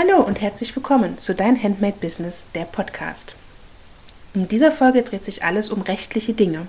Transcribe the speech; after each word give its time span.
Hallo 0.00 0.22
und 0.22 0.40
herzlich 0.40 0.76
willkommen 0.76 1.18
zu 1.18 1.34
Dein 1.34 1.60
Handmade 1.60 1.96
Business, 2.00 2.46
der 2.54 2.66
Podcast. 2.66 3.34
In 4.32 4.46
dieser 4.46 4.70
Folge 4.70 5.02
dreht 5.02 5.24
sich 5.24 5.42
alles 5.42 5.70
um 5.70 5.82
rechtliche 5.82 6.34
Dinge. 6.34 6.68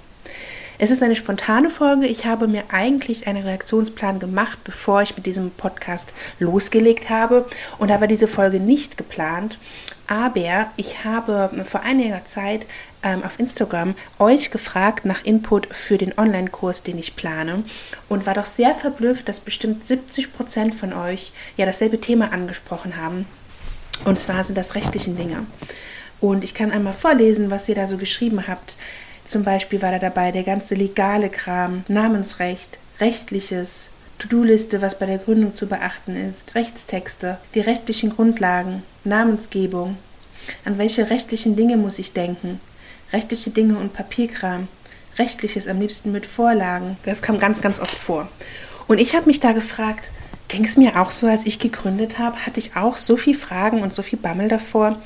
Es 0.80 0.90
ist 0.90 1.04
eine 1.04 1.16
spontane 1.16 1.70
Folge. 1.70 2.08
Ich 2.08 2.26
habe 2.26 2.48
mir 2.48 2.64
eigentlich 2.70 3.28
einen 3.28 3.44
Reaktionsplan 3.44 4.18
gemacht, 4.18 4.58
bevor 4.64 5.04
ich 5.04 5.16
mit 5.16 5.28
diesem 5.28 5.52
Podcast 5.52 6.12
losgelegt 6.40 7.12
habe. 7.12 7.46
Und 7.78 7.90
war 7.90 8.08
diese 8.08 8.28
Folge 8.28 8.60
nicht 8.60 8.98
geplant. 8.98 9.60
Aber 10.10 10.72
ich 10.76 11.06
habe 11.06 11.52
vor 11.66 11.82
einiger 11.82 12.26
Zeit 12.26 12.66
ähm, 13.04 13.24
auf 13.24 13.40
Instagram 13.40 13.94
euch 14.18 14.50
gefragt 14.50 15.06
nach 15.06 15.24
Input 15.24 15.68
für 15.72 16.00
den 16.00 16.18
Online-Kurs, 16.18 16.82
den 16.82 16.98
ich 16.98 17.16
plane. 17.16 17.64
Und 18.10 18.26
war 18.26 18.34
doch 18.34 18.48
sehr 18.48 18.74
verblüfft, 18.74 19.30
dass 19.30 19.40
bestimmt 19.40 19.86
70 19.86 20.34
Prozent 20.34 20.74
von 20.74 20.94
euch 20.94 21.32
ja 21.58 21.68
dasselbe 21.68 22.02
Thema 22.02 22.34
angesprochen 22.34 22.98
haben. 22.98 23.28
Und 24.04 24.20
zwar 24.20 24.44
sind 24.44 24.58
das 24.58 24.74
rechtlichen 24.74 25.16
Dinge. 25.16 25.46
Und 26.20 26.44
ich 26.44 26.56
kann 26.56 26.72
einmal 26.72 26.94
vorlesen, 26.94 27.52
was 27.52 27.70
ihr 27.70 27.76
da 27.76 27.86
so 27.86 27.98
geschrieben 27.98 28.48
habt. 28.48 28.78
Zum 29.28 29.44
Beispiel 29.44 29.84
war 29.84 29.92
da 29.92 30.00
dabei 30.00 30.32
der 30.32 30.44
ganze 30.44 30.74
legale 30.74 31.30
Kram, 31.30 31.84
Namensrecht, 31.88 32.80
rechtliches, 33.00 33.89
To-Do-Liste, 34.20 34.82
was 34.82 35.00
bei 35.00 35.06
der 35.06 35.18
Gründung 35.18 35.54
zu 35.54 35.68
beachten 35.68 36.16
ist, 36.16 36.54
Rechtstexte, 36.56 37.38
die 37.56 37.62
rechtlichen 37.62 38.10
Grundlagen, 38.10 38.84
Namensgebung. 39.06 39.98
An 40.66 40.78
welche 40.78 41.10
rechtlichen 41.10 41.56
Dinge 41.56 41.78
muss 41.78 42.00
ich 42.00 42.12
denken? 42.12 42.60
Rechtliche 43.14 43.50
Dinge 43.50 43.78
und 43.78 43.94
Papierkram. 43.94 44.68
Rechtliches 45.18 45.68
am 45.68 45.80
liebsten 45.80 46.12
mit 46.12 46.26
Vorlagen. 46.26 46.98
Das 47.06 47.22
kam 47.22 47.40
ganz, 47.40 47.62
ganz 47.62 47.80
oft 47.80 47.98
vor. 47.98 48.28
Und 48.88 49.00
ich 49.00 49.16
habe 49.16 49.26
mich 49.26 49.40
da 49.40 49.54
gefragt, 49.54 50.12
ging 50.50 50.66
es 50.66 50.76
mir 50.76 51.00
auch 51.00 51.12
so, 51.12 51.28
als 51.28 51.46
ich 51.46 51.60
gegründet 51.60 52.20
habe? 52.20 52.46
Hatte 52.46 52.60
ich 52.60 52.76
auch 52.76 52.98
so 52.98 53.16
viele 53.16 53.38
Fragen 53.38 53.82
und 53.82 53.94
so 53.94 54.02
viel 54.02 54.20
Bammel 54.20 54.50
davor? 54.50 55.02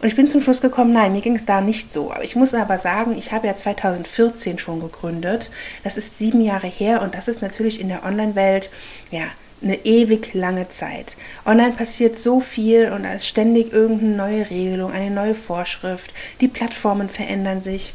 Und 0.00 0.08
ich 0.08 0.16
bin 0.16 0.28
zum 0.28 0.40
Schluss 0.40 0.62
gekommen, 0.62 0.92
nein, 0.92 1.12
mir 1.12 1.20
ging 1.20 1.36
es 1.36 1.44
da 1.44 1.60
nicht 1.60 1.92
so. 1.92 2.12
Ich 2.22 2.34
muss 2.34 2.54
aber 2.54 2.78
sagen, 2.78 3.16
ich 3.18 3.32
habe 3.32 3.46
ja 3.46 3.54
2014 3.54 4.58
schon 4.58 4.80
gegründet. 4.80 5.50
Das 5.84 5.98
ist 5.98 6.18
sieben 6.18 6.40
Jahre 6.40 6.68
her 6.68 7.02
und 7.02 7.14
das 7.14 7.28
ist 7.28 7.42
natürlich 7.42 7.80
in 7.80 7.88
der 7.88 8.04
Online-Welt, 8.04 8.70
ja, 9.10 9.24
eine 9.62 9.84
ewig 9.84 10.32
lange 10.32 10.70
Zeit. 10.70 11.16
Online 11.44 11.72
passiert 11.72 12.18
so 12.18 12.40
viel 12.40 12.92
und 12.92 13.02
da 13.02 13.12
ist 13.12 13.26
ständig 13.26 13.74
irgendeine 13.74 14.16
neue 14.16 14.50
Regelung, 14.50 14.90
eine 14.90 15.10
neue 15.10 15.34
Vorschrift. 15.34 16.14
Die 16.40 16.48
Plattformen 16.48 17.10
verändern 17.10 17.60
sich. 17.60 17.92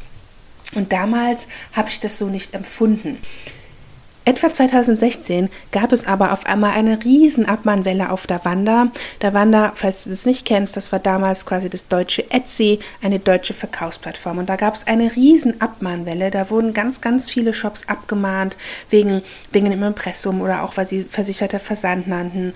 Und 0.74 0.92
damals 0.92 1.48
habe 1.72 1.88
ich 1.88 1.98
das 1.98 2.18
so 2.18 2.26
nicht 2.26 2.54
empfunden. 2.54 3.18
Etwa 4.28 4.50
2016 4.50 5.50
gab 5.70 5.92
es 5.92 6.04
aber 6.04 6.32
auf 6.32 6.46
einmal 6.46 6.72
eine 6.72 7.04
riesen 7.04 7.46
Abmahnwelle 7.46 8.10
auf 8.10 8.26
der 8.26 8.44
Wanda. 8.44 8.88
Der 9.22 9.34
Wanda, 9.34 9.70
falls 9.76 10.02
du 10.02 10.10
das 10.10 10.26
nicht 10.26 10.44
kennst, 10.44 10.76
das 10.76 10.90
war 10.90 10.98
damals 10.98 11.46
quasi 11.46 11.70
das 11.70 11.86
deutsche 11.86 12.28
Etsy, 12.32 12.80
eine 13.00 13.20
deutsche 13.20 13.54
Verkaufsplattform. 13.54 14.38
Und 14.38 14.48
da 14.48 14.56
gab 14.56 14.74
es 14.74 14.84
eine 14.88 15.14
riesen 15.14 15.60
Abmahnwelle. 15.60 16.32
Da 16.32 16.50
wurden 16.50 16.74
ganz, 16.74 17.00
ganz 17.00 17.30
viele 17.30 17.54
Shops 17.54 17.86
abgemahnt 17.86 18.56
wegen 18.90 19.22
Dingen 19.54 19.70
im 19.70 19.84
Impressum 19.84 20.40
oder 20.40 20.64
auch, 20.64 20.76
weil 20.76 20.88
sie 20.88 21.04
versicherter 21.04 21.60
Versand 21.60 22.08
nannten. 22.08 22.52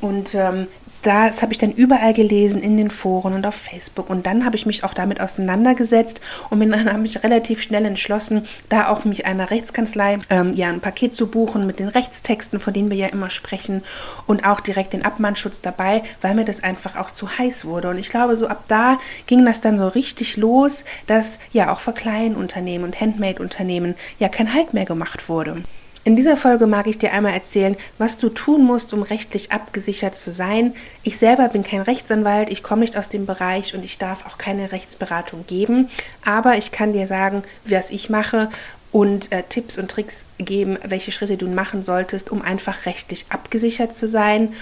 Und 0.00 0.34
ähm, 0.34 0.66
das 1.02 1.42
habe 1.42 1.52
ich 1.52 1.58
dann 1.58 1.72
überall 1.72 2.14
gelesen 2.14 2.62
in 2.62 2.76
den 2.76 2.90
Foren 2.90 3.34
und 3.34 3.46
auf 3.46 3.54
Facebook. 3.54 4.08
Und 4.08 4.26
dann 4.26 4.44
habe 4.44 4.56
ich 4.56 4.66
mich 4.66 4.84
auch 4.84 4.94
damit 4.94 5.20
auseinandergesetzt 5.20 6.20
und 6.50 6.58
bin 6.58 6.70
dann 6.70 6.90
habe 6.92 7.04
ich 7.04 7.22
relativ 7.22 7.60
schnell 7.60 7.84
entschlossen, 7.84 8.46
da 8.68 8.88
auch 8.88 9.04
mich 9.04 9.26
einer 9.26 9.50
Rechtskanzlei 9.50 10.20
ähm, 10.30 10.54
ja 10.54 10.68
ein 10.68 10.80
Paket 10.80 11.14
zu 11.14 11.26
buchen 11.26 11.66
mit 11.66 11.78
den 11.78 11.88
Rechtstexten, 11.88 12.60
von 12.60 12.72
denen 12.72 12.90
wir 12.90 12.96
ja 12.96 13.08
immer 13.08 13.30
sprechen 13.30 13.82
und 14.26 14.46
auch 14.46 14.60
direkt 14.60 14.92
den 14.92 15.04
Abmahnschutz 15.04 15.60
dabei, 15.60 16.02
weil 16.20 16.34
mir 16.34 16.44
das 16.44 16.62
einfach 16.62 16.96
auch 16.96 17.10
zu 17.10 17.38
heiß 17.38 17.64
wurde. 17.64 17.90
Und 17.90 17.98
ich 17.98 18.08
glaube, 18.08 18.36
so 18.36 18.46
ab 18.46 18.64
da 18.68 18.98
ging 19.26 19.44
das 19.44 19.60
dann 19.60 19.78
so 19.78 19.88
richtig 19.88 20.36
los, 20.36 20.84
dass 21.06 21.38
ja 21.52 21.72
auch 21.72 21.80
für 21.80 21.92
Kleinunternehmen 21.92 22.86
und 22.86 23.00
Handmade-Unternehmen 23.00 23.94
ja 24.18 24.28
kein 24.28 24.54
Halt 24.54 24.74
mehr 24.74 24.84
gemacht 24.84 25.28
wurde. 25.28 25.62
In 26.04 26.16
dieser 26.16 26.36
Folge 26.36 26.66
mag 26.66 26.88
ich 26.88 26.98
dir 26.98 27.12
einmal 27.12 27.32
erzählen, 27.32 27.76
was 27.96 28.18
du 28.18 28.28
tun 28.28 28.64
musst, 28.64 28.92
um 28.92 29.02
rechtlich 29.02 29.52
abgesichert 29.52 30.16
zu 30.16 30.32
sein. 30.32 30.74
Ich 31.04 31.16
selber 31.16 31.48
bin 31.48 31.62
kein 31.62 31.80
Rechtsanwalt, 31.80 32.50
ich 32.50 32.64
komme 32.64 32.80
nicht 32.80 32.96
aus 32.96 33.08
dem 33.08 33.24
Bereich 33.24 33.72
und 33.74 33.84
ich 33.84 33.98
darf 33.98 34.26
auch 34.26 34.36
keine 34.36 34.72
Rechtsberatung 34.72 35.46
geben, 35.46 35.88
aber 36.24 36.56
ich 36.56 36.72
kann 36.72 36.92
dir 36.92 37.06
sagen, 37.06 37.44
was 37.64 37.92
ich 37.92 38.10
mache 38.10 38.50
und 38.90 39.30
äh, 39.30 39.44
Tipps 39.48 39.78
und 39.78 39.92
Tricks 39.92 40.24
geben, 40.38 40.76
welche 40.84 41.12
Schritte 41.12 41.36
du 41.36 41.46
machen 41.46 41.84
solltest, 41.84 42.32
um 42.32 42.42
einfach 42.42 42.84
rechtlich 42.84 43.26
abgesichert 43.28 43.94
zu 43.94 44.08
sein 44.08 44.54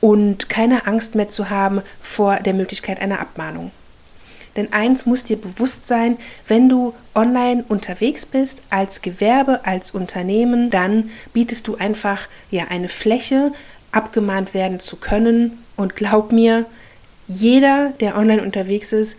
und 0.00 0.48
keine 0.48 0.86
Angst 0.86 1.16
mehr 1.16 1.30
zu 1.30 1.50
haben 1.50 1.82
vor 2.00 2.36
der 2.36 2.54
Möglichkeit 2.54 3.00
einer 3.00 3.18
Abmahnung. 3.18 3.72
Denn 4.56 4.72
eins 4.72 5.06
muss 5.06 5.24
dir 5.24 5.36
bewusst 5.36 5.86
sein, 5.86 6.16
wenn 6.48 6.68
du 6.68 6.94
online 7.14 7.64
unterwegs 7.68 8.26
bist, 8.26 8.62
als 8.70 9.02
Gewerbe, 9.02 9.60
als 9.64 9.90
Unternehmen, 9.90 10.70
dann 10.70 11.10
bietest 11.32 11.68
du 11.68 11.76
einfach 11.76 12.28
ja 12.50 12.64
eine 12.68 12.88
Fläche, 12.88 13.52
abgemahnt 13.92 14.54
werden 14.54 14.80
zu 14.80 14.96
können. 14.96 15.58
Und 15.76 15.96
glaub 15.96 16.32
mir, 16.32 16.64
jeder, 17.28 17.92
der 18.00 18.16
online 18.16 18.42
unterwegs 18.42 18.92
ist, 18.92 19.18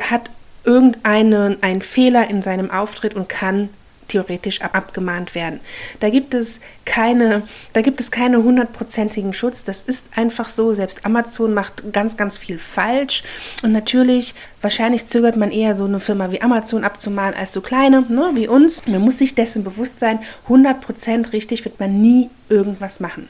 hat 0.00 0.30
irgendeinen 0.64 1.62
einen 1.62 1.82
Fehler 1.82 2.28
in 2.28 2.42
seinem 2.42 2.70
Auftritt 2.70 3.14
und 3.14 3.28
kann 3.28 3.68
theoretisch 4.14 4.60
abgemahnt 4.60 5.34
werden. 5.34 5.58
Da 5.98 6.08
gibt 6.08 6.34
es 6.34 6.60
keine, 6.84 7.42
da 7.72 7.82
gibt 7.82 8.00
es 8.00 8.12
keine 8.12 8.42
hundertprozentigen 8.44 9.32
Schutz. 9.32 9.64
Das 9.64 9.82
ist 9.82 10.06
einfach 10.14 10.48
so. 10.48 10.72
Selbst 10.72 11.04
Amazon 11.04 11.52
macht 11.52 11.92
ganz, 11.92 12.16
ganz 12.16 12.38
viel 12.38 12.58
falsch. 12.58 13.24
Und 13.64 13.72
natürlich, 13.72 14.34
wahrscheinlich 14.62 15.06
zögert 15.06 15.36
man 15.36 15.50
eher 15.50 15.76
so 15.76 15.84
eine 15.84 15.98
Firma 15.98 16.30
wie 16.30 16.42
Amazon 16.42 16.84
abzumahnen 16.84 17.34
als 17.34 17.52
so 17.52 17.60
kleine, 17.60 18.02
ne, 18.02 18.30
wie 18.34 18.46
uns. 18.46 18.86
Man 18.86 19.00
muss 19.00 19.18
sich 19.18 19.34
dessen 19.34 19.64
bewusst 19.64 19.98
sein, 19.98 20.20
100% 20.48 21.32
richtig 21.32 21.64
wird 21.64 21.80
man 21.80 22.00
nie 22.00 22.30
irgendwas 22.48 23.00
machen. 23.00 23.28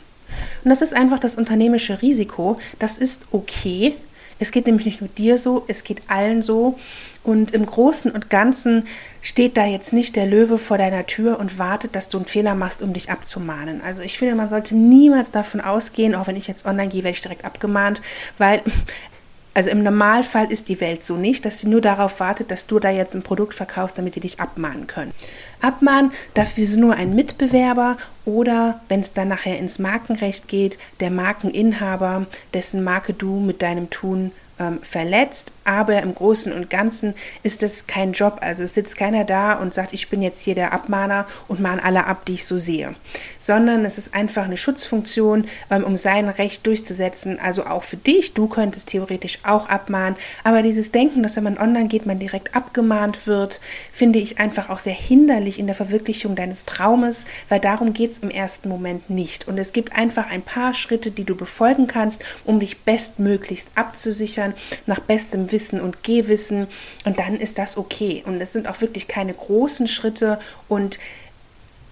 Und 0.64 0.68
das 0.68 0.82
ist 0.82 0.94
einfach 0.94 1.18
das 1.18 1.36
unternehmische 1.36 2.02
Risiko. 2.02 2.58
Das 2.78 2.98
ist 2.98 3.26
okay. 3.30 3.94
Es 4.38 4.50
geht 4.50 4.66
nämlich 4.66 4.86
nicht 4.86 5.00
nur 5.00 5.08
dir 5.08 5.38
so, 5.38 5.64
es 5.68 5.84
geht 5.84 6.02
allen 6.08 6.42
so. 6.42 6.78
Und 7.22 7.52
im 7.52 7.64
Großen 7.64 8.10
und 8.10 8.28
Ganzen 8.30 8.86
steht 9.22 9.56
da 9.56 9.64
jetzt 9.64 9.92
nicht 9.92 10.16
der 10.16 10.26
Löwe 10.26 10.58
vor 10.58 10.76
deiner 10.76 11.06
Tür 11.06 11.40
und 11.40 11.58
wartet, 11.58 11.94
dass 11.96 12.08
du 12.08 12.18
einen 12.18 12.26
Fehler 12.26 12.54
machst, 12.54 12.82
um 12.82 12.92
dich 12.92 13.10
abzumahnen. 13.10 13.80
Also 13.80 14.02
ich 14.02 14.18
finde, 14.18 14.34
man 14.34 14.50
sollte 14.50 14.74
niemals 14.74 15.30
davon 15.30 15.60
ausgehen, 15.60 16.14
auch 16.14 16.26
wenn 16.26 16.36
ich 16.36 16.46
jetzt 16.46 16.66
online 16.66 16.88
gehe, 16.88 17.04
werde 17.04 17.14
ich 17.16 17.22
direkt 17.22 17.44
abgemahnt, 17.44 18.02
weil 18.36 18.62
also 19.54 19.70
im 19.70 19.82
Normalfall 19.82 20.50
ist 20.50 20.68
die 20.68 20.80
Welt 20.80 21.04
so 21.04 21.16
nicht, 21.16 21.44
dass 21.44 21.60
sie 21.60 21.68
nur 21.68 21.80
darauf 21.80 22.18
wartet, 22.18 22.50
dass 22.50 22.66
du 22.66 22.80
da 22.80 22.90
jetzt 22.90 23.14
ein 23.14 23.22
Produkt 23.22 23.54
verkaufst, 23.54 23.96
damit 23.96 24.16
die 24.16 24.20
dich 24.20 24.40
abmahnen 24.40 24.88
können. 24.88 25.12
Abmahnen 25.60 26.12
dafür 26.34 26.64
ist 26.64 26.76
nur 26.76 26.94
ein 26.94 27.14
Mitbewerber 27.14 27.96
oder, 28.24 28.80
wenn 28.88 29.00
es 29.00 29.12
dann 29.12 29.28
nachher 29.28 29.58
ins 29.58 29.78
Markenrecht 29.78 30.48
geht, 30.48 30.78
der 30.98 31.10
Markeninhaber, 31.10 32.26
dessen 32.52 32.82
Marke 32.82 33.12
du 33.12 33.38
mit 33.38 33.62
deinem 33.62 33.90
Tun 33.90 34.32
ähm, 34.58 34.80
verletzt, 34.82 35.52
aber 35.64 36.02
im 36.02 36.14
Großen 36.14 36.52
und 36.52 36.70
Ganzen 36.70 37.14
ist 37.42 37.62
es 37.62 37.86
kein 37.86 38.12
Job. 38.12 38.38
Also 38.40 38.62
es 38.62 38.74
sitzt 38.74 38.96
keiner 38.96 39.24
da 39.24 39.54
und 39.54 39.74
sagt, 39.74 39.92
ich 39.92 40.08
bin 40.08 40.22
jetzt 40.22 40.40
hier 40.42 40.54
der 40.54 40.72
Abmahner 40.72 41.26
und 41.48 41.60
mahne 41.60 41.82
alle 41.82 42.06
ab, 42.06 42.24
die 42.26 42.34
ich 42.34 42.46
so 42.46 42.58
sehe, 42.58 42.94
sondern 43.38 43.84
es 43.84 43.98
ist 43.98 44.14
einfach 44.14 44.44
eine 44.44 44.56
Schutzfunktion, 44.56 45.46
ähm, 45.70 45.84
um 45.84 45.96
sein 45.96 46.28
Recht 46.28 46.66
durchzusetzen. 46.66 47.38
Also 47.40 47.66
auch 47.66 47.82
für 47.82 47.96
dich, 47.96 48.34
du 48.34 48.46
könntest 48.46 48.88
theoretisch 48.88 49.38
auch 49.42 49.68
abmahnen, 49.68 50.16
aber 50.44 50.62
dieses 50.62 50.92
Denken, 50.92 51.22
dass 51.22 51.36
wenn 51.36 51.44
man 51.44 51.58
online 51.58 51.88
geht, 51.88 52.06
man 52.06 52.18
direkt 52.18 52.54
abgemahnt 52.54 53.26
wird, 53.26 53.60
finde 53.92 54.18
ich 54.18 54.38
einfach 54.38 54.68
auch 54.68 54.78
sehr 54.78 54.94
hinderlich 54.94 55.58
in 55.58 55.66
der 55.66 55.74
Verwirklichung 55.74 56.36
deines 56.36 56.64
Traumes, 56.64 57.26
weil 57.48 57.60
darum 57.60 57.92
geht 57.92 58.12
es 58.12 58.18
im 58.18 58.30
ersten 58.30 58.68
Moment 58.68 59.10
nicht. 59.10 59.48
Und 59.48 59.58
es 59.58 59.72
gibt 59.72 59.94
einfach 59.94 60.30
ein 60.30 60.42
paar 60.42 60.74
Schritte, 60.74 61.10
die 61.10 61.24
du 61.24 61.34
befolgen 61.34 61.86
kannst, 61.86 62.22
um 62.44 62.60
dich 62.60 62.82
bestmöglichst 62.82 63.68
abzusichern 63.74 64.43
Büchern 64.44 64.54
nach 64.86 65.00
bestem 65.00 65.50
Wissen 65.52 65.80
und 65.80 66.02
Gehwissen 66.02 66.66
und 67.04 67.18
dann 67.18 67.36
ist 67.36 67.58
das 67.58 67.76
okay. 67.76 68.22
Und 68.26 68.40
es 68.40 68.52
sind 68.52 68.68
auch 68.68 68.80
wirklich 68.80 69.08
keine 69.08 69.34
großen 69.34 69.88
Schritte 69.88 70.38
und 70.68 70.98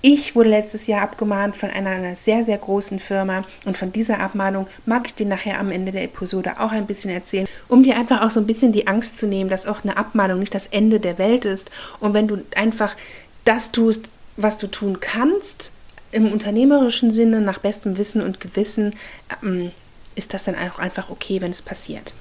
ich 0.05 0.35
wurde 0.35 0.51
letztes 0.51 0.89
Jahr 0.89 1.03
abgemahnt 1.03 1.55
von 1.55 1.71
einer, 1.71 1.91
einer, 1.91 2.17
sehr, 2.17 2.43
sehr 2.43 2.59
großen 2.59 2.99
Firma 2.99 3.45
und 3.65 3.79
von 3.79 3.93
dieser 3.93 4.19
Abmahnung 4.19 4.67
mag 4.85 5.07
ich 5.07 5.15
dir 5.15 5.27
nachher 5.27 5.61
am 5.61 5.71
Ende 5.71 5.93
der 5.93 6.03
Episode 6.03 6.59
auch 6.59 6.73
ein 6.73 6.87
bisschen 6.87 7.11
erzählen, 7.13 7.47
um 7.69 7.85
dir 7.85 7.97
einfach 7.97 8.23
auch 8.23 8.31
so 8.31 8.41
ein 8.41 8.47
bisschen 8.47 8.73
die 8.73 8.89
Angst 8.89 9.17
zu 9.17 9.29
nehmen, 9.29 9.49
dass 9.49 9.67
auch 9.67 9.85
eine 9.85 9.97
Abmahnung 9.97 10.41
nicht 10.41 10.55
das 10.55 10.67
Ende 10.67 10.99
der 10.99 11.19
Welt 11.19 11.45
ist. 11.45 11.71
Und 12.01 12.15
wenn 12.15 12.27
du 12.27 12.39
einfach 12.57 12.97
das 13.45 13.71
tust, 13.71 14.11
was 14.37 14.59
du 14.59 14.67
tun 14.67 14.99
kannst, 14.99 15.71
im 16.11 16.33
unternehmerischen 16.33 17.13
Sinne, 17.13 17.41
nach 17.41 17.61
bestem 17.61 17.97
Wissen 17.97 18.23
und 18.23 18.41
Gewissen, 18.41 18.97
ähm, 19.41 19.71
ist 20.15 20.35
das 20.35 20.45
dann 20.45 20.57
auch 20.57 20.79
einfach 20.79 21.11
okay, 21.11 21.41
wenn 21.41 21.53
es 21.53 21.63
passiert. 21.63 22.13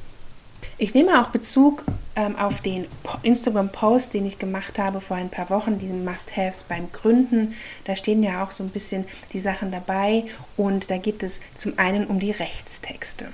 Ich 0.81 0.95
nehme 0.95 1.21
auch 1.21 1.29
Bezug 1.29 1.85
ähm, 2.15 2.35
auf 2.37 2.61
den 2.61 2.87
Instagram-Post, 3.21 4.15
den 4.15 4.25
ich 4.25 4.39
gemacht 4.39 4.79
habe 4.79 4.99
vor 4.99 5.15
ein 5.15 5.29
paar 5.29 5.51
Wochen, 5.51 5.77
diesen 5.77 6.03
Must-Haves 6.03 6.63
beim 6.63 6.91
Gründen. 6.91 7.53
Da 7.83 7.95
stehen 7.95 8.23
ja 8.23 8.43
auch 8.43 8.49
so 8.49 8.63
ein 8.63 8.71
bisschen 8.71 9.05
die 9.31 9.39
Sachen 9.39 9.69
dabei 9.69 10.23
und 10.57 10.89
da 10.89 10.97
geht 10.97 11.21
es 11.21 11.39
zum 11.53 11.77
einen 11.77 12.07
um 12.07 12.19
die 12.19 12.31
Rechtstexte. 12.31 13.27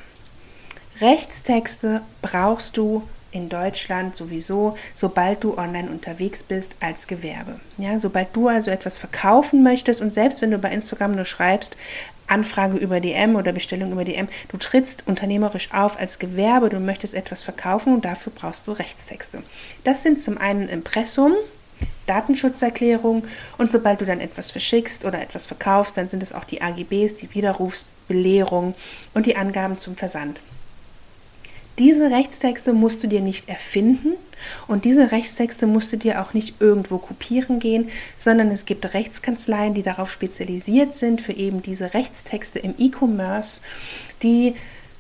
Rechtstexte 1.00 2.02
brauchst 2.22 2.76
du 2.76 3.04
in 3.31 3.50
Deutschland 3.50 4.15
sowieso, 4.15 4.77
sobald 4.95 5.44
du 5.44 5.57
online 5.57 5.89
unterwegs 5.89 6.44
bist 6.44 6.75
als 6.79 7.07
Gewerbe. 7.07 7.59
Ja, 7.77 8.00
sobald 8.00 8.35
du 8.35 8.47
also 8.47 8.71
etwas 8.71 8.97
verkaufen 8.97 9.63
möchtest 9.63 10.01
und 10.01 10.13
selbst 10.13 10.41
wenn 10.41 10.51
du 10.51 10.57
bei 10.57 10.71
Instagram 10.71 11.15
nur 11.15 11.25
schreibst, 11.25 11.77
Anfrage 12.27 12.77
über 12.77 13.00
DM 13.00 13.35
oder 13.35 13.53
Bestellung 13.53 13.91
über 13.91 14.03
DM, 14.03 14.27
du 14.50 14.57
trittst 14.57 15.03
unternehmerisch 15.07 15.69
auf 15.71 16.00
als 16.00 16.19
Gewerbe, 16.19 16.69
du 16.69 16.79
möchtest 16.79 17.13
etwas 17.13 17.44
verkaufen 17.44 17.94
und 17.94 18.06
dafür 18.06 18.33
brauchst 18.35 18.68
du 18.68 18.74
Rechtstexte. 18.74 19.44
Das 19.83 20.03
sind 20.03 20.19
zum 20.21 20.38
einen 20.38 20.68
Impressum, 20.68 21.33
Datenschutzerklärung 22.06 23.24
und 23.57 23.71
sobald 23.71 24.01
du 24.01 24.06
dann 24.06 24.19
etwas 24.19 24.51
verschickst 24.51 25.06
oder 25.06 25.21
etwas 25.21 25.45
verkaufst, 25.47 25.97
dann 25.97 26.07
sind 26.07 26.24
es 26.24 26.33
auch 26.33 26.44
die 26.44 26.62
AGBs, 26.62 27.15
die 27.15 27.33
Widerrufsbelehrung 27.33 28.75
und 29.13 29.25
die 29.25 29.35
Angaben 29.35 29.77
zum 29.77 29.95
Versand. 29.95 30.41
Diese 31.79 32.09
Rechtstexte 32.09 32.74
musst 32.74 33.03
du 33.03 33.07
dir 33.07 33.21
nicht 33.21 33.50
erfinden 33.50 34.13
und 34.68 34.83
diese 34.83 35.12
Rechtstexte 35.12 35.68
musst 35.68 35.94
du 35.94 35.97
dir 35.97 36.21
auch 36.21 36.33
nicht 36.33 36.59
irgendwo 36.59 36.97
kopieren 36.97 37.59
gehen, 37.59 37.89
sondern 38.18 38.50
es 38.50 38.65
gibt 38.65 38.94
Rechtskanzleien, 38.95 39.75
die 39.75 39.83
darauf 39.83 40.09
spezialisiert 40.09 40.95
sind 40.95 41.21
für 41.21 41.33
eben 41.33 41.62
diese 41.62 41.94
Rechtstexte 41.94 42.57
im 42.57 42.74
E-Commerce, 42.79 43.62
die 44.24 44.56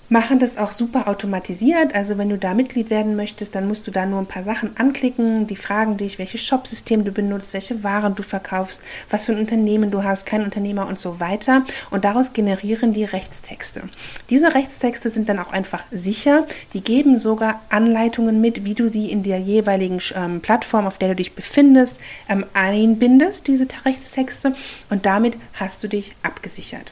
machen 0.09 0.39
das 0.39 0.57
auch 0.57 0.71
super 0.71 1.07
automatisiert. 1.07 1.93
Also 1.93 2.17
wenn 2.17 2.29
du 2.29 2.37
da 2.37 2.53
Mitglied 2.53 2.89
werden 2.89 3.15
möchtest, 3.15 3.55
dann 3.55 3.67
musst 3.67 3.87
du 3.87 3.91
da 3.91 4.05
nur 4.05 4.19
ein 4.19 4.25
paar 4.25 4.43
Sachen 4.43 4.77
anklicken. 4.77 5.47
Die 5.47 5.55
fragen 5.55 5.97
dich, 5.97 6.17
welches 6.19 6.43
Shopsystem 6.43 7.03
du 7.03 7.11
benutzt, 7.11 7.53
welche 7.53 7.83
Waren 7.83 8.15
du 8.15 8.23
verkaufst, 8.23 8.81
was 9.09 9.25
für 9.25 9.33
ein 9.33 9.39
Unternehmen 9.39 9.91
du 9.91 10.03
hast, 10.03 10.25
kein 10.25 10.43
Unternehmer 10.43 10.87
und 10.87 10.99
so 10.99 11.19
weiter. 11.19 11.63
Und 11.91 12.05
daraus 12.05 12.33
generieren 12.33 12.93
die 12.93 13.03
Rechtstexte. 13.03 13.83
Diese 14.29 14.53
Rechtstexte 14.53 15.09
sind 15.09 15.29
dann 15.29 15.39
auch 15.39 15.51
einfach 15.51 15.83
sicher. 15.91 16.47
Die 16.73 16.81
geben 16.81 17.17
sogar 17.17 17.61
Anleitungen 17.69 18.39
mit, 18.39 18.65
wie 18.65 18.75
du 18.75 18.89
sie 18.89 19.11
in 19.11 19.23
der 19.23 19.39
jeweiligen 19.39 19.99
ähm, 20.15 20.41
Plattform, 20.41 20.87
auf 20.87 20.97
der 20.97 21.09
du 21.09 21.15
dich 21.15 21.33
befindest, 21.33 21.99
ähm, 22.29 22.45
einbindest, 22.53 23.47
diese 23.47 23.67
Rechtstexte. 23.85 24.53
Und 24.89 25.05
damit 25.05 25.37
hast 25.53 25.83
du 25.83 25.89
dich 25.89 26.15
abgesichert. 26.23 26.91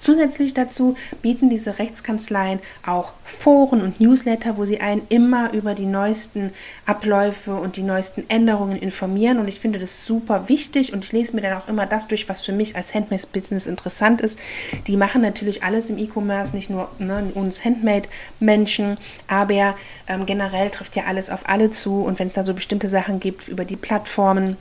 Zusätzlich 0.00 0.54
dazu 0.54 0.96
bieten 1.20 1.50
diese 1.50 1.78
Rechtskanzleien 1.78 2.60
auch 2.86 3.12
Foren 3.22 3.82
und 3.82 4.00
Newsletter, 4.00 4.56
wo 4.56 4.64
sie 4.64 4.80
einen 4.80 5.02
immer 5.10 5.52
über 5.52 5.74
die 5.74 5.84
neuesten 5.84 6.54
Abläufe 6.86 7.54
und 7.54 7.76
die 7.76 7.82
neuesten 7.82 8.24
Änderungen 8.30 8.78
informieren. 8.78 9.38
Und 9.38 9.46
ich 9.46 9.60
finde 9.60 9.78
das 9.78 10.06
super 10.06 10.48
wichtig 10.48 10.94
und 10.94 11.04
ich 11.04 11.12
lese 11.12 11.36
mir 11.36 11.42
dann 11.42 11.60
auch 11.60 11.68
immer 11.68 11.84
das 11.84 12.08
durch, 12.08 12.30
was 12.30 12.42
für 12.42 12.52
mich 12.52 12.76
als 12.76 12.94
Handmade-Business 12.94 13.66
interessant 13.66 14.22
ist. 14.22 14.38
Die 14.86 14.96
machen 14.96 15.20
natürlich 15.20 15.62
alles 15.64 15.90
im 15.90 15.98
E-Commerce, 15.98 16.56
nicht 16.56 16.70
nur 16.70 16.88
ne, 16.98 17.30
uns 17.34 17.62
Handmade-Menschen, 17.62 18.96
aber 19.28 19.76
ähm, 20.06 20.24
generell 20.24 20.70
trifft 20.70 20.96
ja 20.96 21.04
alles 21.04 21.28
auf 21.28 21.46
alle 21.46 21.72
zu. 21.72 22.02
Und 22.02 22.18
wenn 22.18 22.28
es 22.28 22.34
da 22.34 22.44
so 22.44 22.54
bestimmte 22.54 22.88
Sachen 22.88 23.20
gibt 23.20 23.48
über 23.48 23.66
die 23.66 23.76
Plattformen, 23.76 24.56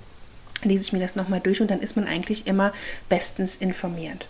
lese 0.63 0.83
ich 0.83 0.91
mir 0.91 0.99
das 0.99 1.15
nochmal 1.15 1.39
durch 1.39 1.61
und 1.61 1.71
dann 1.71 1.79
ist 1.79 1.95
man 1.95 2.05
eigentlich 2.05 2.45
immer 2.45 2.73
bestens 3.07 3.55
informiert. 3.55 4.27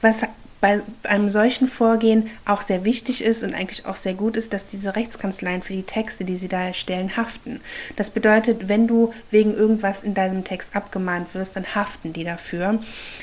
Was 0.00 0.22
bei 0.60 0.80
einem 1.02 1.30
solchen 1.30 1.68
Vorgehen 1.68 2.30
auch 2.46 2.62
sehr 2.62 2.84
wichtig 2.84 3.22
ist 3.22 3.42
und 3.42 3.54
eigentlich 3.54 3.84
auch 3.86 3.96
sehr 3.96 4.14
gut 4.14 4.36
ist, 4.36 4.52
dass 4.52 4.66
diese 4.66 4.96
Rechtskanzleien 4.96 5.62
für 5.62 5.74
die 5.74 5.82
Texte, 5.82 6.24
die 6.24 6.36
sie 6.36 6.48
da 6.48 6.62
erstellen, 6.62 7.16
haften. 7.16 7.60
Das 7.96 8.10
bedeutet, 8.10 8.68
wenn 8.68 8.86
du 8.86 9.12
wegen 9.30 9.54
irgendwas 9.54 10.02
in 10.02 10.14
deinem 10.14 10.44
Text 10.44 10.74
abgemahnt 10.74 11.34
wirst, 11.34 11.56
dann 11.56 11.74
haften 11.74 12.12
die 12.12 12.24
dafür. 12.24 12.78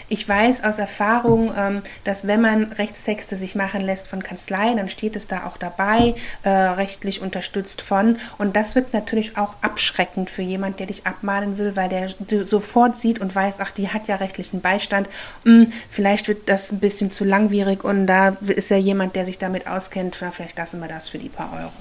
Ich 0.09 0.27
weiß 0.29 0.63
aus 0.63 0.77
Erfahrung, 0.77 1.51
ähm, 1.57 1.81
dass 2.03 2.27
wenn 2.27 2.41
man 2.41 2.65
Rechtstexte 2.73 3.35
sich 3.35 3.55
machen 3.55 3.81
lässt 3.81 4.07
von 4.07 4.21
Kanzleien, 4.21 4.77
dann 4.77 4.89
steht 4.89 5.15
es 5.15 5.27
da 5.27 5.45
auch 5.45 5.57
dabei, 5.57 6.15
äh, 6.43 6.49
rechtlich 6.49 7.21
unterstützt 7.21 7.81
von. 7.81 8.17
Und 8.37 8.55
das 8.55 8.75
wird 8.75 8.93
natürlich 8.93 9.37
auch 9.37 9.55
abschreckend 9.61 10.29
für 10.29 10.43
jemand, 10.43 10.79
der 10.79 10.87
dich 10.87 11.07
abmahnen 11.07 11.57
will, 11.57 11.75
weil 11.75 11.89
der 11.89 12.09
sofort 12.45 12.95
sieht 12.95 13.19
und 13.19 13.33
weiß, 13.33 13.59
ach, 13.59 13.71
die 13.71 13.89
hat 13.89 14.07
ja 14.07 14.17
rechtlichen 14.17 14.61
Beistand. 14.61 15.09
Hm, 15.45 15.71
vielleicht 15.89 16.27
wird 16.27 16.47
das 16.47 16.71
ein 16.71 16.79
bisschen 16.79 17.09
zu 17.09 17.22
langwierig 17.23 17.83
und 17.83 18.07
da 18.07 18.37
ist 18.47 18.69
ja 18.69 18.77
jemand, 18.77 19.15
der 19.15 19.25
sich 19.25 19.37
damit 19.37 19.67
auskennt, 19.67 20.17
na, 20.21 20.31
vielleicht 20.31 20.57
lassen 20.57 20.79
wir 20.79 20.87
das 20.87 21.09
für 21.09 21.17
die 21.17 21.29
paar 21.29 21.51
Euro. 21.53 21.71